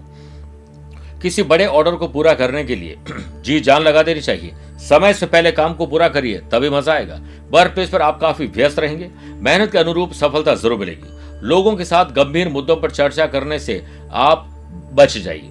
किसी 1.22 1.42
बड़े 1.42 1.66
ऑर्डर 1.66 1.96
को 1.96 2.08
पूरा 2.08 2.32
करने 2.34 2.64
के 2.64 2.76
लिए 2.76 2.96
जी 3.44 3.58
जान 3.60 3.82
लगा 3.82 4.02
देनी 4.02 4.20
चाहिए। 4.20 4.54
समय 4.80 5.12
से 5.14 5.26
पहले 5.26 5.52
काम 5.52 5.74
को 5.74 5.86
पूरा 5.86 6.08
करिए, 6.08 6.38
तभी 6.52 6.70
मज़ा 6.70 6.92
आएगा। 6.92 7.20
वर्क 7.50 7.74
प्लेस 7.74 7.88
पर 7.88 8.02
आप 8.02 8.20
काफ़ी 8.20 8.46
व्यस्त 8.46 8.78
रहेंगे। 8.78 9.10
मेहनत 9.40 9.72
के 9.72 9.78
अनुरूप 9.78 10.12
सफलता 10.12 10.54
ज़रूर 10.54 10.78
मिलेगी। 10.78 11.46
लोगों 11.46 11.76
के 11.76 11.84
साथ 11.84 12.12
गंभीर 12.12 12.48
मुद्दों 12.48 12.76
पर 12.76 12.90
चर्चा 12.90 13.26
करने 13.26 13.58
से 13.58 13.84
आप 14.12 14.48
बच 14.94 15.16
जाइए। 15.18 15.50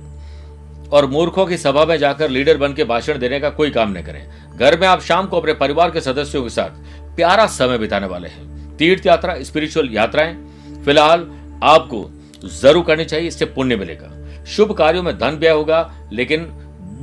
और 0.92 1.06
मूर्खों 1.06 1.46
की 1.46 1.58
सभा 1.58 1.86
में 1.86 1.98
जाकर 1.98 2.30
लीडर 2.30 2.58
बन 2.58 2.74
के 2.74 2.84
भाषण 2.84 3.20
देने 3.20 3.40
का 3.40 3.50
कोई 3.50 3.70
काम 3.72 3.98
न 3.98 4.02
करें। 4.02 4.58
घर 4.58 4.80
में 4.80 4.88
आप 4.88 5.02
शाम 5.02 5.28
को 5.28 5.40
अपने 5.40 5.54
परिवार 5.56 5.92
के 5.92 6.02
सदस्यों 6.02 6.44
के 6.44 6.50
साथ 6.50 7.16
प्यारा 7.16 7.46
समय 7.50 7.78
बिताने 7.78 8.08
वाले 8.08 8.28
हैं। 8.28 8.76
तीर्थ 8.78 9.06
यात्रा 9.06 9.36
स्पिरिचुअल 9.44 9.90
यात्राएँ, 9.92 10.34
फ़िलहाल 10.86 11.28
आपको 11.64 12.10
ज़रूर 12.52 12.84
करनी 12.84 13.06
चाहिए, 13.06 13.28
इससे 13.28 13.46
पुण्य 13.48 13.76
मिलेगा। 13.76 14.12
शुभ 14.48 14.72
कार्यों 14.78 15.04
में 15.04 15.18
धन 15.18 15.38
व्यय 15.38 15.52
होगा, 15.52 16.08
लेकिन 16.14 16.48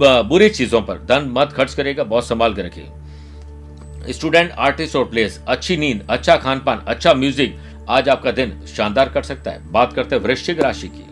बुरी 0.00 0.49
चीज़ों 0.50 0.80
पर 0.83 0.99
धन 1.07 1.28
मत 1.33 1.52
खर्च 1.52 1.75
करेगा 1.75 2.04
बहुत 2.04 2.26
संभाल 2.26 2.54
के 2.54 2.62
रखिए। 2.62 4.12
स्टूडेंट, 4.12 4.50
आर्टिस्ट 4.50 4.97
और 4.97 5.04
प्लेस 5.04 5.40
अच्छी 5.49 5.76
नींद 5.76 6.07
अच्छा 6.11 6.37
खान 6.37 6.59
पान 6.59 6.83
अच्छा 6.88 7.14
म्यूज़िक, 7.14 7.59
आज 7.88 8.09
आपका 8.09 8.30
दिन 8.33 8.52
शानदार 8.66 9.09
कर 9.09 9.23
सकता 9.23 9.50
है। 9.50 9.71
बात 9.73 9.92
करते 9.92 10.16
हैं 10.16 10.23
वृश्चिक 10.23 10.61
राशि 10.61 10.88
की। 10.88 11.04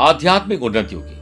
आध्यात्मिक 0.00 0.62
उन्नति 0.62 0.94
होगी। 0.94 1.14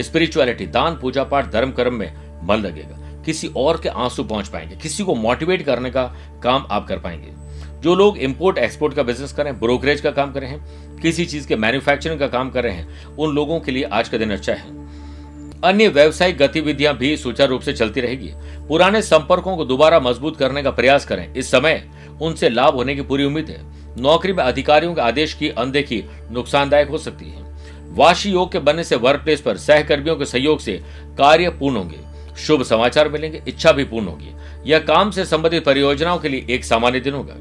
स्पिरिचुअलिटी 0.00 0.66
दान, 0.66 0.98
पूजा 1.02 1.24
पाठ, 1.24 1.52
धर्म, 1.52 1.72
कर्म 1.72 1.94
में 1.94 2.12
मन 2.44 2.56
लगेगा। 2.56 3.22
किसी 3.22 3.50
और 3.56 3.80
के 3.80 3.88
आँसू 3.88 4.24
पहुँच 4.24 4.48
पाएँगे। 4.48 4.76
किसी 4.76 5.04
को 5.04 5.14
मोटिवेट 5.14 5.62
करने 5.62 5.90
का 5.90 6.16
काम 6.42 6.66
आप 6.70 6.88
कर 6.88 6.98
पाएँगे। 6.98 7.42
जो 7.80 7.94
लोग 7.94 8.18
इंपोर्ट 8.18 8.58
एक्सपोर्ट 8.58 8.94
का 8.94 9.02
बिज़नेस 9.02 9.32
करें 9.32 9.60
ब्रोकरेज 9.60 10.00
का 10.00 10.10
काम 10.10 10.32
कर 10.32 10.44
किसी 11.02 11.26
चीज़ 11.26 11.48
के 11.48 11.56
मैन्युफैक्चरिंग 11.56 12.20
का 12.20 12.26
काम 12.26 12.50
कर 12.50 12.64
रहे 12.64 12.72
हैं, 12.72 13.06
उन 13.06 13.34
लोगों 13.34 13.60
के 13.60 13.72
लिए 13.72 13.82
आज 13.82 14.08
का 14.08 14.18
दिन 14.18 14.30
अच्छा 14.30 14.52
है। 14.52 14.82
अन्य 15.64 15.88
व्यवसायिक 15.88 16.38
गतिविधियाँ 16.38 16.96
भी 16.96 17.16
सुचारू 17.16 17.50
रूप 17.50 17.60
से 17.60 17.72
चलती 17.72 18.00
रहेगी। 18.00 18.32
पुराने 18.68 19.02
संपर्कों 19.02 19.56
को 19.56 19.64
दोबारा 19.64 20.00
मज़बूत 20.00 20.36
करने 20.36 20.62
का 20.62 20.70
प्रयास 20.70 21.04
करें। 21.04 21.34
इस 21.34 21.50
समय 21.50 21.90
उनसे 22.22 22.48
लाभ 22.48 22.74
होने 22.74 22.94
की 22.94 23.02
पूरी 23.02 23.24
उम्मीद 23.24 23.50
है। 23.50 23.60
नौकरी 24.02 24.32
में 24.32 24.44
अधिकारियों 24.44 24.94
के 24.94 25.00
आदेश 25.00 25.34
की 25.34 25.48
अनदेखी 25.48 26.04
नुकसानदायक 26.30 26.88
हो 26.88 26.98
सकती 26.98 27.24
है। 27.24 27.51
वाशी 27.92 28.30
योग 28.30 28.52
के 28.52 28.58
बनने 28.58 28.84
से 28.84 28.96
वर्क 28.96 29.20
प्लेस 29.20 29.40
पर 29.40 29.56
सहकर्मियों 29.56 30.16
के 30.16 30.24
सहयोग 30.24 30.60
से 30.60 30.80
कार्य 31.18 31.48
पूर्ण 31.50 31.76
होंगे। 31.76 31.98
शुभ 32.36 32.62
समाचार 32.62 33.08
मिलेंगे, 33.08 33.42
इच्छा 33.48 33.72
भी 33.72 33.84
पूर्ण 33.84 34.06
होगी। 34.06 34.70
यह 34.70 34.78
काम 34.78 35.10
से 35.10 35.24
संबंधित 35.24 35.64
परियोजनाओं 35.64 36.18
के 36.18 36.28
लिए 36.28 36.46
एक 36.50 36.64
सामान्य 36.64 37.00
दिन 37.00 37.14
होगा। 37.14 37.34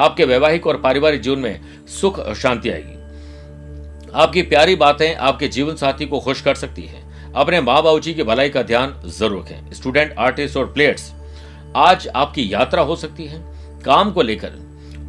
आपके 0.00 0.24
वैवाहिक 0.24 0.66
और 0.66 0.76
पारिवारिक 0.76 1.20
जीवन 1.20 1.38
में 1.38 1.60
सुख 2.00 2.18
और 2.18 2.34
शांति 2.34 2.70
आएगी। 2.70 4.12
आपकी 4.14 4.42
प्यारी 4.42 4.76
बातें 4.76 5.14
आपके 5.14 5.48
जीवन 5.48 5.76
साथी 5.76 6.06
को 6.06 6.20
खुश 6.20 6.40
कर 6.40 6.54
सकती 6.54 6.82
है। 6.82 7.02
अपने 7.34 7.60
माँ 7.60 7.82
बाबू 7.82 8.00
जी 8.00 8.14
की 8.14 8.22
भलाई 8.22 8.48
का 8.48 8.62
ध्यान 8.62 8.94
ज़रूर 9.08 9.40
रखें। 9.40 9.72
स्टूडेंट, 9.72 10.14
आर्टिस्ट 10.18 10.56
और 10.56 10.72
प्लेयर्स, 10.72 11.12
आज 11.76 12.08
आपकी 12.08 12.52
यात्रा 12.52 12.82
हो 12.82 12.96
सकती 12.96 13.24
है। 13.24 13.42
काम 13.84 14.12
को 14.12 14.22
लेकर 14.22 14.52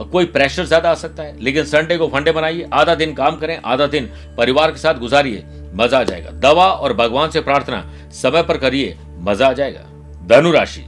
कोई 0.01 0.25
प्रेशर 0.25 0.65
ज़्यादा 0.65 0.91
आ 0.91 0.95
सकता 0.95 1.23
है। 1.23 1.39
लेकिन 1.39 1.65
संडे 1.65 1.97
को 1.97 2.07
फंडे 2.07 2.31
बनाइए 2.31 2.67
आधा 2.73 2.95
दिन 2.95 3.13
काम 3.13 3.35
करें, 3.35 3.59
आधा 3.65 3.87
दिन 3.87 4.09
परिवार 4.37 4.71
के 4.71 4.77
साथ 4.77 4.95
गुजारिए, 4.95 5.43
मज़ा 5.73 5.99
आ 5.99 6.03
जाएगा। 6.03 6.31
दवा 6.41 6.65
और 6.65 6.93
भगवान 6.93 7.29
से 7.29 7.41
प्रार्थना, 7.41 7.83
समय 8.13 8.43
पर 8.43 8.57
करिए, 8.57 8.97
मज़ा 9.19 9.47
आ 9.47 9.53
जाएगा। 9.53 9.81
धनु 10.27 10.51
राशि, 10.51 10.85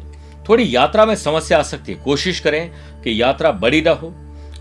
थोड़ी 0.49 0.75
यात्रा 0.75 1.05
में 1.05 1.15
समस्या 1.15 1.59
आ 1.59 1.61
सकती 1.63 1.91
है। 1.91 2.03
कोशिश 2.03 2.39
करें 2.39 2.69
कि 3.03 3.21
यात्रा 3.21 3.51
बड़ी 3.53 3.81
ना 3.81 3.91
हो, 3.91 4.13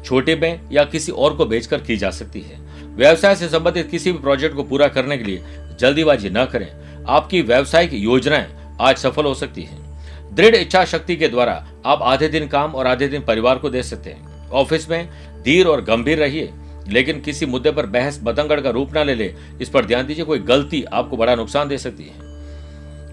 छोटे 0.04 0.36
में 0.36 0.60
या 0.72 0.84
किसी 0.84 1.12
और 1.12 1.34
को 1.34 1.46
बेचकर 1.46 1.80
की 1.80 1.96
जा 1.96 2.10
सकती 2.10 2.40
है। 2.40 2.58
व्यवसाय 2.96 3.34
से 3.36 3.48
संबंधित 3.48 3.90
किसी 3.90 4.12
भी 4.12 4.18
प्रोजेक्ट 4.18 4.56
को 4.56 4.62
पूरा 4.62 4.88
करने 4.88 5.18
के 5.18 5.24
लिए 5.24 5.42
जल्दीबाजी 5.80 6.30
न 6.30 6.44
करें। 6.44 6.68
आपकी 7.08 7.40
व्यवसायिक 7.42 7.94
योजनाएँ 7.94 8.46
आज 8.80 8.96
सफल 8.96 9.24
हो 9.24 9.34
सकती 9.34 9.62
है। 9.62 9.84
दृढ़ 10.34 10.54
इच्छा 10.54 10.84
शक्ति 10.84 11.16
के 11.16 11.28
द्वारा 11.28 11.52
आप 11.86 12.02
आधे 12.02 12.28
दिन 12.28 12.46
काम 12.48 12.72
और 12.72 12.86
आधे 12.86 13.08
दिन 13.08 13.22
परिवार 13.22 13.58
को 13.58 13.70
दे 13.70 13.82
सकते 13.82 14.10
हैं। 14.10 14.25
ऑफ़िस 14.52 14.90
में, 14.90 15.08
धीर 15.42 15.66
और 15.66 15.80
गंभीर 15.80 16.18
रहिए, 16.18 16.52
लेकिन 16.88 17.20
किसी 17.20 17.46
मुद्दे 17.46 17.70
पर 17.70 17.86
बहस 17.86 18.20
बतंगड़ 18.22 18.60
का 18.60 18.70
रूप 18.70 18.94
ना 18.94 19.02
ले 19.02 19.14
ले। 19.14 19.34
इस 19.60 19.68
पर 19.68 19.84
ध्यान 19.84 20.06
दीजिए, 20.06 20.24
कोई 20.24 20.38
गलती 20.38 20.84
आपको 20.84 21.16
बड़ा 21.16 21.34
नुकसान 21.34 21.68
दे 21.68 21.78
सकती 21.78 22.04
है। 22.04 22.24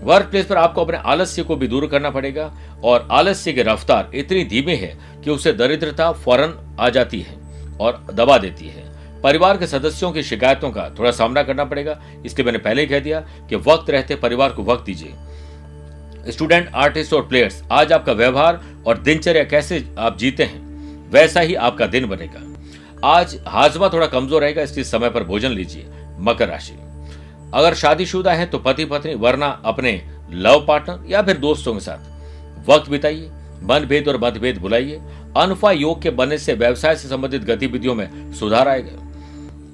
वर्क 0.03 0.25
प्लेस 0.25 0.45
पर 0.45 0.57
आपको 0.57 0.85
अपने 0.85 0.97
आलस्य 0.97 1.43
को 1.43 1.55
भी 1.55 1.67
दूर 1.67 1.87
करना 1.87 2.09
पड़ेगा, 2.09 2.51
और 2.83 3.07
आलस्य 3.11 3.53
की 3.53 3.61
रफ्तार 3.61 4.11
इतनी 4.15 4.43
धीमी 4.43 4.75
है 4.75 4.97
कि 5.23 5.29
उसे 5.29 5.53
दरिद्रता 5.53 6.11
फ़ौरन 6.11 6.77
आ 6.79 6.89
जाती 6.89 7.19
है 7.21 7.35
और 7.77 8.05
दबा 8.13 8.37
देती 8.37 8.67
है। 8.67 8.91
परिवार 9.21 9.57
के 9.57 9.67
सदस्यों 9.67 10.11
की 10.11 10.23
शिकायतों 10.23 10.71
का 10.71 10.89
थोड़ा 10.99 11.11
सामना 11.11 11.43
करना 11.43 11.65
पड़ेगा। 11.65 11.99
इसलिए 12.25 12.45
मैंने 12.45 12.57
पहले 12.57 12.81
ही 12.81 12.87
कह 12.87 12.99
दिया 12.99 13.19
कि 13.49 13.55
वक्त 13.55 13.89
रहते 13.89 14.15
परिवार 14.15 14.49
को 14.49 14.63
वक्त 14.63 14.85
दीजिए। 14.85 16.31
स्टूडेंट 16.31 16.69
आर्टिस्ट 16.75 17.13
और 17.13 17.27
प्लेयर्स 17.27 17.63
आज 17.71 17.93
आपका 17.93 18.13
व्यवहार 18.13 18.61
और 18.87 18.97
दिनचर्या 18.97 19.43
कैसे 19.43 19.83
आप 19.97 20.17
जीते 20.17 20.43
हैं? 20.43 20.72
वैसा 21.13 21.39
ही 21.39 21.55
आपका 21.57 21.87
दिन 21.87 22.05
बनेगा। 22.05 22.41
आज 23.07 23.37
हाजमा 23.47 23.89
थोड़ा 23.89 24.07
कमज़ोर 24.07 24.41
रहेगा, 24.41 24.61
इसलिए 24.61 24.83
समय 24.85 25.09
पर 25.09 25.23
भोजन 25.23 25.51
लीजिए, 25.51 25.85
मकर 26.19 26.47
राशि। 26.47 26.73
अगर 27.53 27.73
शादीशुदा 27.75 28.33
है 28.33 28.45
तो 28.45 28.59
पति 28.59 28.85
पत्नी 28.85 29.13
वरना 29.15 29.47
अपने 29.65 30.01
लव 30.31 30.65
पार्टनर 30.67 31.11
या 31.11 31.21
फिर 31.21 31.37
दोस्तों 31.39 31.73
के 31.73 31.79
साथ। 31.79 32.69
वक्त 32.69 32.89
बिताइए, 32.89 33.29
मनभेद 33.63 34.07
और 34.07 34.17
मतभेद 34.19 34.57
बुलाइए 34.57 35.01
अनफा 35.37 35.71
योग 35.71 36.01
के 36.01 36.09
बनने 36.11 36.37
से 36.37 36.53
व्यवसाय 36.55 36.95
से 36.95 37.07
संबंधित 37.07 37.43
गतिविधियों 37.43 37.95
में 37.95 38.33
सुधार 38.33 38.67
आएगा। 38.67 39.01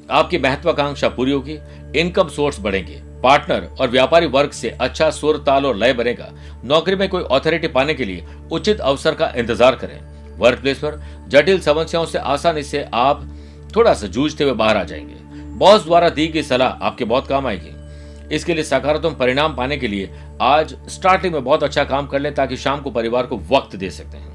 आपकी 0.10 0.38
महत्वाकांक्षा 0.40 1.10
पूरी 1.10 1.32
होगी 1.32 1.58
इनकम 1.96 2.28
सोर्स 2.30 2.60
बढ़ेंगे। 2.60 3.02
पार्टनर 3.24 3.68
और 3.80 3.90
व्यापारी 3.90 4.26
वर्ग 4.28 4.52
से 4.52 4.70
अच्छा 4.72 5.10
सुर, 5.12 5.38
ताल 5.38 5.66
और 5.66 5.76
लय 5.76 5.94
बनेगा। 5.94 6.30
नौकरी 6.66 6.96
में 6.96 7.08
कोई 7.10 7.24
अथॉरिटी 7.32 7.68
पाने 7.70 7.94
के 7.94 8.06
लिए 8.06 8.26
उचित 8.52 8.80
अवसर 8.82 9.16
का 9.16 9.32
इंतज़ार 9.38 9.76
करें। 9.76 10.00
वर्क 10.40 10.60
प्लेस 10.60 10.78
पर 10.78 11.02
जटिल 11.28 11.60
समस्याओं 11.60 12.06
से 12.06 12.18
आसानी 12.18 12.64
से 12.64 12.86
आप 12.94 13.28
थोड़ा 13.76 13.94
सा 13.94 14.08
जूझते 14.08 14.44
हुए 14.44 14.54
बाहर 14.54 14.78
आ 14.78 14.84
जाएँगे। 14.84 15.16
बॉस 15.58 15.84
द्वारा 15.84 16.10
दी 16.10 16.28
गई 16.28 16.44
सलाह 16.44 16.86
आपके 16.86 17.06
बहुत 17.06 17.28
काम 17.28 17.48
आएगी। 17.48 18.36
इसके 18.36 18.54
लिए 18.54 18.64
सकारात्मक 18.64 19.18
परिणाम 19.18 19.56
पाने 19.56 19.78
के 19.78 19.88
लिए 19.88 20.10
आज 20.42 20.76
स्टार्टिंग 20.90 21.34
में 21.34 21.44
बहुत 21.44 21.64
अच्छा 21.64 21.84
काम 21.84 22.08
कर 22.08 22.20
लें 22.20 22.34
ताकि 22.36 22.58
शाम 22.58 22.82
को 22.82 22.92
परिवार 22.92 23.26
को 23.26 23.38
वक्त 23.52 23.76
दे 23.76 23.90
सकते 23.90 24.18
हैं। 24.18 24.28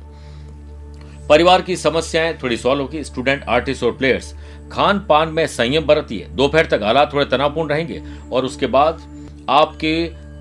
परिवार 1.28 1.62
की 1.62 1.76
समस्याएँ 1.76 2.34
थोड़ी 2.42 2.56
सॉल्व 2.56 2.82
होगी। 2.82 3.04
स्टूडेंट, 3.04 3.44
आर्टिस्ट 3.44 3.82
और 3.84 3.92
प्लेयर्स 3.92 4.34
खान 4.73 4.99
पान 5.08 5.28
में 5.28 5.46
संयम 5.46 5.87
बरतिए 5.87 6.26
दोपहर 6.30 6.66
तक 6.66 6.80
हालात 6.82 7.12
थोड़े 7.12 7.25
तनावपूर्ण 7.26 7.70
रहेंगे 7.70 8.02
और 8.32 8.44
उसके 8.44 8.66
बाद 8.66 9.00
आपके 9.49 9.94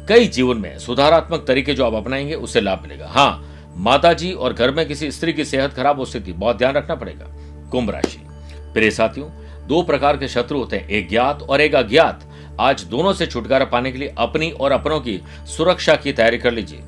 कई 0.07 0.27
जीवन 0.27 0.57
में 0.57 0.77
सुधारात्मक 0.79 1.45
तरीके 1.47 1.73
जो 1.73 1.85
आप 1.85 1.93
अपनाएँगे, 1.93 2.35
उससे 2.35 2.61
लाभ 2.61 2.81
मिलेगा। 2.81 3.07
हाँ 3.07 3.52
माताजी 3.75 4.31
और 4.31 4.53
घर 4.53 4.71
में 4.71 4.87
किसी 4.87 5.11
स्त्री 5.11 5.33
की 5.33 5.45
सेहत 5.45 5.73
खराब 5.73 5.99
हो 5.99 6.05
सकती 6.05 6.33
बहुत 6.33 6.57
ध्यान 6.57 6.75
रखना 6.75 6.95
पड़ेगा। 6.95 7.25
कुंभ 7.71 7.89
राशि। 7.89 8.19
प्रिय 8.73 8.91
साथियों, 8.91 9.29
दो 9.67 9.81
प्रकार 9.81 10.17
के 10.17 10.27
शत्रु 10.27 10.57
होते 10.57 10.77
हैं, 10.77 10.87
एक 10.87 11.09
ज्ञात 11.09 11.41
और 11.41 11.61
एक 11.61 11.75
अज्ञात। 11.75 12.29
आज 12.59 12.83
दोनों 12.83 13.13
से 13.13 13.25
छुटकारा 13.25 13.65
पाने 13.65 13.91
के 13.91 13.97
लिए 13.97 14.13
अपनी 14.17 14.51
और 14.51 14.71
अपनों 14.71 14.99
की 14.99 15.19
सुरक्षा 15.47 15.95
की 15.95 16.13
तैयारी 16.13 16.37
कर 16.37 16.51
लीजिए। 16.51 16.79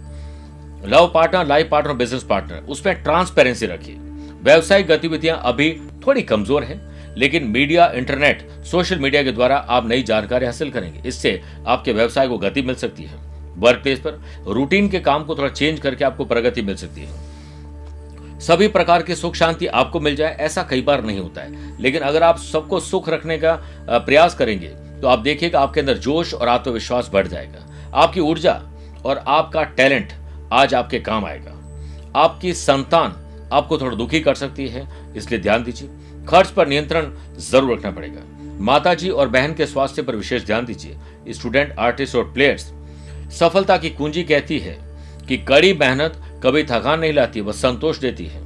Love 0.87 1.11
partner, 1.13 1.45
life 1.47 1.69
partner, 1.71 1.93
business 1.93 2.23
partner, 2.23 2.57
उसमें 2.57 3.03
ट्रांसपेरेंसी 3.03 3.65
रखिए। 3.65 3.95
व्यवसायिक 4.43 4.87
गतिविधियाँ 4.87 5.41
अभी 5.43 5.71
थोड़ी 6.07 6.21
कमज़ोर 6.21 6.63
है, 6.63 6.79
लेकिन 7.17 7.43
मीडिया, 7.43 7.91
इंटरनेट, 7.95 8.47
सोशल 8.65 8.99
मीडिया 8.99 9.23
के 9.23 9.31
द्वारा 9.31 9.57
आप 9.57 9.87
नई 9.87 10.03
जानकारी 10.03 10.45
हासिल 10.45 10.71
करेंगे। 10.71 11.07
इससे 11.09 11.41
आपके 11.67 11.93
व्यवसाय 11.93 12.27
को 12.27 12.37
गति 12.37 12.61
मिल 12.61 12.75
सकती 12.75 13.03
है। 13.03 13.34
वर्क 13.57 13.79
प्लेस 13.83 13.99
पर 13.99 14.21
रूटीन 14.47 14.89
के 14.89 14.99
काम 15.01 15.23
को 15.23 15.35
थोड़ा 15.35 15.49
चेंज 15.49 15.79
करके 15.79 16.05
आपको 16.05 16.25
प्रगति 16.25 16.61
मिल 16.61 16.75
सकती 16.75 17.01
है। 17.01 18.39
सभी 18.39 18.67
प्रकार 18.69 19.03
की 19.03 19.15
सुख 19.15 19.35
शांति 19.35 19.67
आपको 19.67 19.99
मिल 19.99 20.15
जाए, 20.15 20.35
ऐसा 20.35 20.63
कई 20.63 20.81
बार 20.81 21.03
नहीं 21.03 21.19
होता 21.19 21.41
है। 21.41 21.81
लेकिन 21.81 22.01
अगर 22.03 22.23
आप 22.23 22.39
सबको 22.39 22.79
सुख 22.81 23.09
रखने 23.09 23.37
का 23.37 23.55
प्रयास 23.89 24.35
करेंगे 24.35 24.67
तो 24.95 25.07
आप 25.07 25.19
देखिएगा 25.19 25.59
आपके 25.59 25.79
अंदर 25.79 25.97
जोश 25.99 26.33
और 26.33 26.47
आत्मविश्वास 26.47 27.09
बढ़ 27.13 27.27
जाएगा। 27.27 27.65
आपकी 27.95 28.19
ऊर्जा 28.21 28.61
और 29.05 29.23
आपका 29.27 29.63
टैलेंट 29.63 30.13
आज 30.53 30.73
आपके 30.73 30.99
काम 31.01 31.25
आएगा। 31.25 31.51
आपकी 32.15 32.53
संतान 32.53 33.15
आपको 33.53 33.77
थोड़ा 33.77 33.95
दुखी 33.97 34.19
कर 34.19 34.35
सकती 34.35 34.67
है, 34.67 34.87
इसलिए 35.15 35.39
ध्यान 35.39 35.63
दीजिए। 35.63 35.89
खर्च 36.27 36.49
पर 36.49 36.67
नियंत्रण 36.67 37.11
ज़रूर 37.41 37.77
रखना 37.77 37.91
पड़ेगा। 37.91 38.21
माता 38.59 38.93
जी 38.93 39.09
और 39.09 39.27
बहन 39.29 39.53
के 39.53 39.65
स्वास्थ्य 39.65 40.01
पर 40.01 40.15
विशेष 40.15 40.45
ध्यान 40.45 40.65
दीजिए। 40.65 41.33
स्टूडेंट, 41.33 41.75
आर्टिस्ट 41.79 42.15
और 42.15 42.31
प्लेयर्स 42.33 42.71
सफलता 43.31 43.77
की 43.77 43.89
कुंजी 43.89 44.23
कहती 44.23 44.59
है 44.59 44.77
कि 45.27 45.37
कड़ी 45.37 45.73
मेहनत 45.73 46.21
कभी 46.43 46.63
थकान 46.63 46.99
नहीं 46.99 47.13
लाती 47.13 47.41
वह 47.41 47.51
संतोष 47.53 47.97
देती 47.97 48.25
है। 48.25 48.43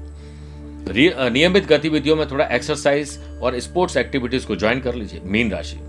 नियमित 1.29 1.67
गतिविधियों 1.67 2.15
में 2.15 2.29
थोड़ा 2.31 2.45
एक्सरसाइज 2.45 3.17
और 3.43 3.59
स्पोर्ट्स 3.59 3.97
एक्टिविटीज़ 3.97 4.45
को 4.47 4.55
ज्वाइन 4.55 4.79
कर 4.81 4.95
लीजिए, 4.95 5.21
मीन 5.23 5.51
राशि। 5.51 5.79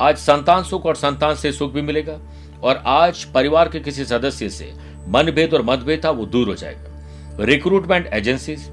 आज 0.00 0.16
संतान 0.16 0.62
सुख 0.64 0.86
और 0.86 0.96
संतान 0.96 1.34
से 1.34 1.52
सुख 1.52 1.72
भी 1.72 1.82
मिलेगा 1.82 2.18
और 2.62 2.82
आज 2.86 3.24
परिवार 3.24 3.68
के 3.68 3.80
किसी 3.80 4.04
सदस्य 4.04 4.48
से 4.48 4.72
मनभेद 5.08 5.54
और 5.54 5.62
मतभेद 5.62 6.04
था, 6.04 6.10
वो 6.10 6.26
दूर 6.26 6.48
हो 6.48 6.54
जाएगा। 6.54 7.44
रिक्रूटमेंट 7.44 8.06
एजेंसीज 8.06 8.68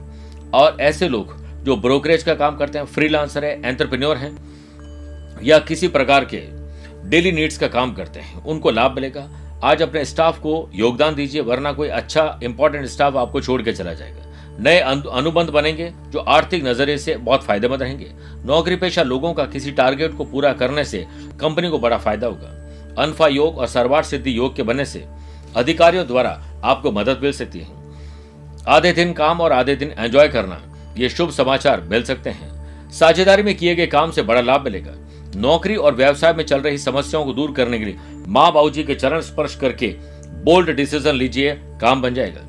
और 0.53 0.77
ऐसे 0.81 1.07
लोग 1.09 1.35
जो 1.63 1.75
ब्रोकरेज 1.77 2.24
का 2.24 2.33
काम 2.35 2.57
करते 2.57 2.79
हैं 2.79 2.85
फ्रीलांसर 2.85 3.45
है 3.45 3.59
एंटरप्रेन्योर 3.65 4.17
हैं, 4.17 4.35
या 5.43 5.59
किसी 5.59 5.88
प्रकार 5.88 6.25
के 6.25 6.43
डेली 7.09 7.31
नीड्स 7.31 7.57
का 7.57 7.67
काम 7.67 7.93
करते 7.93 8.19
हैं, 8.19 8.43
उनको 8.43 8.71
लाभ 8.71 8.95
मिलेगा। 8.95 9.29
आज 9.65 9.81
अपने 9.81 10.03
स्टाफ 10.05 10.38
को 10.39 10.69
योगदान 10.75 11.15
दीजिए, 11.15 11.41
वरना 11.41 11.72
कोई 11.74 11.88
अच्छा 11.89 12.39
इंपॉर्टेंट 12.43 12.86
स्टाफ 12.86 13.15
आपको 13.15 13.41
छोड़ 13.41 13.62
के 13.62 13.74
चला 13.74 13.93
जाएगा। 13.93 14.24
नए 14.60 14.79
अनुबंध 14.79 15.50
बनेंगे, 15.50 15.91
जो 16.10 16.19
आर्थिक 16.19 16.65
नज़रिए 16.65 16.98
से 16.98 17.15
बहुत 17.19 17.43
फ़ायदेमंद 17.43 17.81
रहेंगे। 17.81 18.12
नौकरी 18.45 18.75
पेशा 18.75 19.03
लोगों 19.03 19.34
का 19.34 19.45
किसी 19.45 19.72
टारगेट 19.72 20.13
को 20.13 20.25
पूरा 20.25 20.51
करने 20.53 20.84
से 20.84 21.05
कंपनी 21.39 21.69
को 21.69 21.79
बड़ा 21.79 21.98
फ़ायदा 21.98 22.27
होगा। 22.27 23.03
अनफा 23.03 23.27
योग 23.27 23.57
और 23.57 23.67
सर्वार 23.67 24.03
सिद्धि 24.03 24.38
योग 24.38 24.55
के 24.55 24.63
बनने 24.63 24.86
से 24.86 25.03
अधिकारियों 25.55 26.05
द्वारा 26.07 26.39
आपको 26.63 26.91
मदद 26.91 27.19
मिल 27.24 27.31
सकती 27.31 27.60
है। 27.60 27.67
आधे 28.67 28.91
दिन 28.91 29.13
काम 29.13 29.41
और 29.41 29.51
आधे 29.51 29.75
दिन 29.75 29.93
एंजॉय 29.98 30.27
करना, 30.27 30.62
ये 30.98 31.10
शुभ 31.10 31.31
समाचार 31.31 31.81
मिल 31.81 32.03
सकते 32.03 32.29
हैं। 32.29 32.91
साझेदारी 32.91 33.43
में 33.43 33.55
किए 33.55 33.75
गए 33.75 33.88
काम 33.88 34.12
से 34.12 34.22
बड़ा 34.24 34.41
लाभ 34.41 34.63
मिलेगा। 34.63 34.91
नौकरी 35.35 35.75
और 35.75 35.95
व्यवसाय 35.95 36.33
में 36.33 36.43
चल 36.43 36.61
रही 36.61 36.77
समस्याओं 36.77 37.25
को 37.25 37.33
दूर 37.33 37.51
करने 37.51 37.79
के 37.79 37.85
लिए 37.85 37.97
माँ 38.27 38.51
बाबू 38.53 38.69
जी 38.69 38.83
के 38.83 38.95
चरण 38.95 39.21
स्पर्श 39.21 39.55
करके 39.55 39.87
बोल्ड 40.43 40.69
डिसीज़न 40.71 41.15
लीजिए, 41.15 41.53
काम 41.81 42.01
बन 42.01 42.13
जाएगा। 42.13 42.41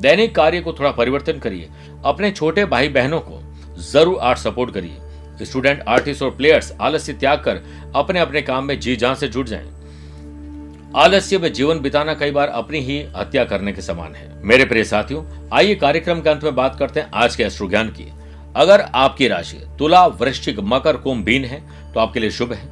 दैनिक 0.00 0.34
कार्य 0.34 0.60
को 0.60 0.72
थोड़ा 0.72 0.90
परिवर्तन 0.92 1.38
करिए। 1.38 1.68
अपने 2.04 2.30
छोटे 2.30 2.64
भाई 2.64 2.88
बहनों 2.88 3.20
को 3.20 3.40
ज़रूर 3.82 4.18
आर्ट 4.20 4.38
सपोर्ट 4.38 4.74
करिए। 4.74 5.44
स्टूडेंट, 5.44 5.82
आर्टिस्ट 5.88 6.22
और 6.22 6.30
प्लेयर्स, 6.30 6.72
आलस्य 6.80 7.12
त्याग 7.12 7.38
कर 7.38 7.60
अपने 7.96 8.20
अपने 8.20 8.42
काम 8.42 8.64
में 8.64 8.78
जी 8.80 8.96
जान 8.96 9.14
से 9.14 9.28
जुट 9.28 9.46
जाएँ। 9.46 9.72
आलस्य 10.96 11.38
में 11.38 11.52
जीवन 11.52 11.78
बिताना 11.78 12.14
कई 12.14 12.30
बार 12.30 12.48
अपनी 12.48 12.78
ही 12.78 12.98
हत्या 13.16 13.44
करने 13.44 13.72
के 13.72 13.82
समान 13.82 14.14
है। 14.14 14.28
मेरे 14.44 14.64
प्रिय 14.64 14.84
साथियों, 14.84 15.24
आइए 15.52 15.74
कार्यक्रम 15.74 16.20
के 16.20 16.30
अंत 16.30 16.44
में 16.44 16.54
बात 16.54 16.76
करते 16.78 17.00
हैं 17.00 17.10
आज 17.14 17.36
के 17.36 17.44
अश्रु 17.44 17.68
ज्ञान 17.68 17.88
की। 17.90 18.06
अगर 18.56 18.80
आपकी 18.80 19.28
राशि 19.28 19.56
तुला, 19.78 20.06
वृश्चिक, 20.06 20.60
मकर 20.60 20.96
कुंभ 20.96 21.24
बीन 21.24 21.44
है 21.44 21.62
तो 21.94 22.00
आपके 22.00 22.20
लिए 22.20 22.30
शुभ 22.30 22.52
है। 22.52 22.68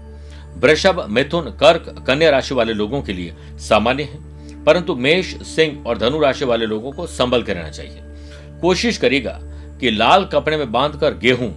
वृषभ, 0.56 1.04
मिथुन, 1.08 1.50
कर्क, 1.60 2.04
कन्या 2.06 2.30
राशि 2.30 2.54
वाले 2.54 2.72
लोगों 2.72 3.02
के 3.02 3.12
लिए 3.12 3.34
सामान्य 3.58 4.02
है, 4.02 4.18
परंतु 4.64 4.94
मेष, 4.96 5.34
सिंह 5.46 5.84
और 5.86 5.98
धनु 5.98 6.20
राशि 6.20 6.44
वाले 6.44 6.66
लोगों 6.66 6.92
को 6.92 7.06
संभल 7.06 7.42
कर 7.42 7.56
रहना 7.56 7.70
चाहिए। 7.70 8.00
कोशिश 8.60 8.98
करेगा 8.98 9.38
कि 9.80 9.90
लाल 9.90 10.24
कपड़े 10.24 10.56
में 10.56 10.70
बांधकर 10.72 11.14
गेहूँ, 11.14 11.54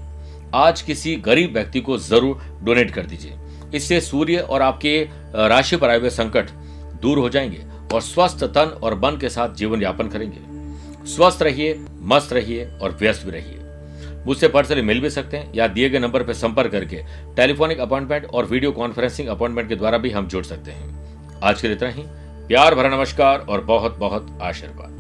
आज 0.55 0.81
किसी 0.81 1.15
गरीब 1.15 1.53
व्यक्ति 1.53 1.79
को 1.79 1.97
ज़रूर 1.97 2.41
डोनेट 2.63 2.91
कर 2.91 3.05
दीजिए। 3.05 3.33
इससे 3.75 3.99
सूर्य 4.01 4.37
और 4.39 4.61
आपके 4.61 4.97
राशि 5.35 5.77
पर 5.77 5.89
आए 5.89 5.99
हुए 5.99 6.09
संकट 6.09 6.49
दूर 7.01 7.17
हो 7.17 7.29
जाएँगे 7.29 7.63
और 7.93 8.01
स्वस्थ 8.01 8.43
तन 8.45 8.79
और 8.83 8.95
मन 8.95 9.17
के 9.21 9.29
साथ 9.29 9.55
जीवन 9.55 9.81
यापन 9.81 10.07
करेंगे। 10.07 11.07
स्वस्थ 11.07 11.41
रहिए, 11.43 11.79
मस्त 12.01 12.33
रहिए 12.33 12.65
और 12.81 12.97
व्यस्त 12.99 13.25
भी 13.25 13.31
रहिए। 13.31 13.59
मुझसे 14.25 14.47
पर्सनली 14.47 14.81
मिल 14.81 14.99
भी 14.99 15.09
सकते 15.09 15.37
हैं 15.37 15.51
या 15.55 15.67
दिए 15.67 15.89
गए 15.89 15.99
नंबर 15.99 16.23
पर 16.23 16.33
संपर्क 16.33 16.71
करके 16.71 17.03
टेलीफोनिक 17.35 17.79
अपॉइंटमेंट 17.79 18.25
और 18.25 18.45
वीडियो 18.45 18.71
कॉन्फ्रेंसिंग 18.71 19.27
अपॉइंटमेंट 19.27 19.69
के 19.69 19.75
द्वारा 19.75 19.97
भी 19.97 20.09
हम 20.09 20.27
जुड़ 20.27 20.43
सकते 20.43 20.71
हैं। 20.71 21.39
आज 21.43 21.61
के 21.61 21.67
लिए 21.67 21.77
इतना 21.77 21.89
ही। 21.89 22.03
प्यार 22.47 22.75
भरा 22.75 22.89
नमस्कार 22.89 23.39
और 23.39 23.61
बहुत 23.61 23.97
बहुत 23.97 24.37
आशीर्वाद। 24.41 24.94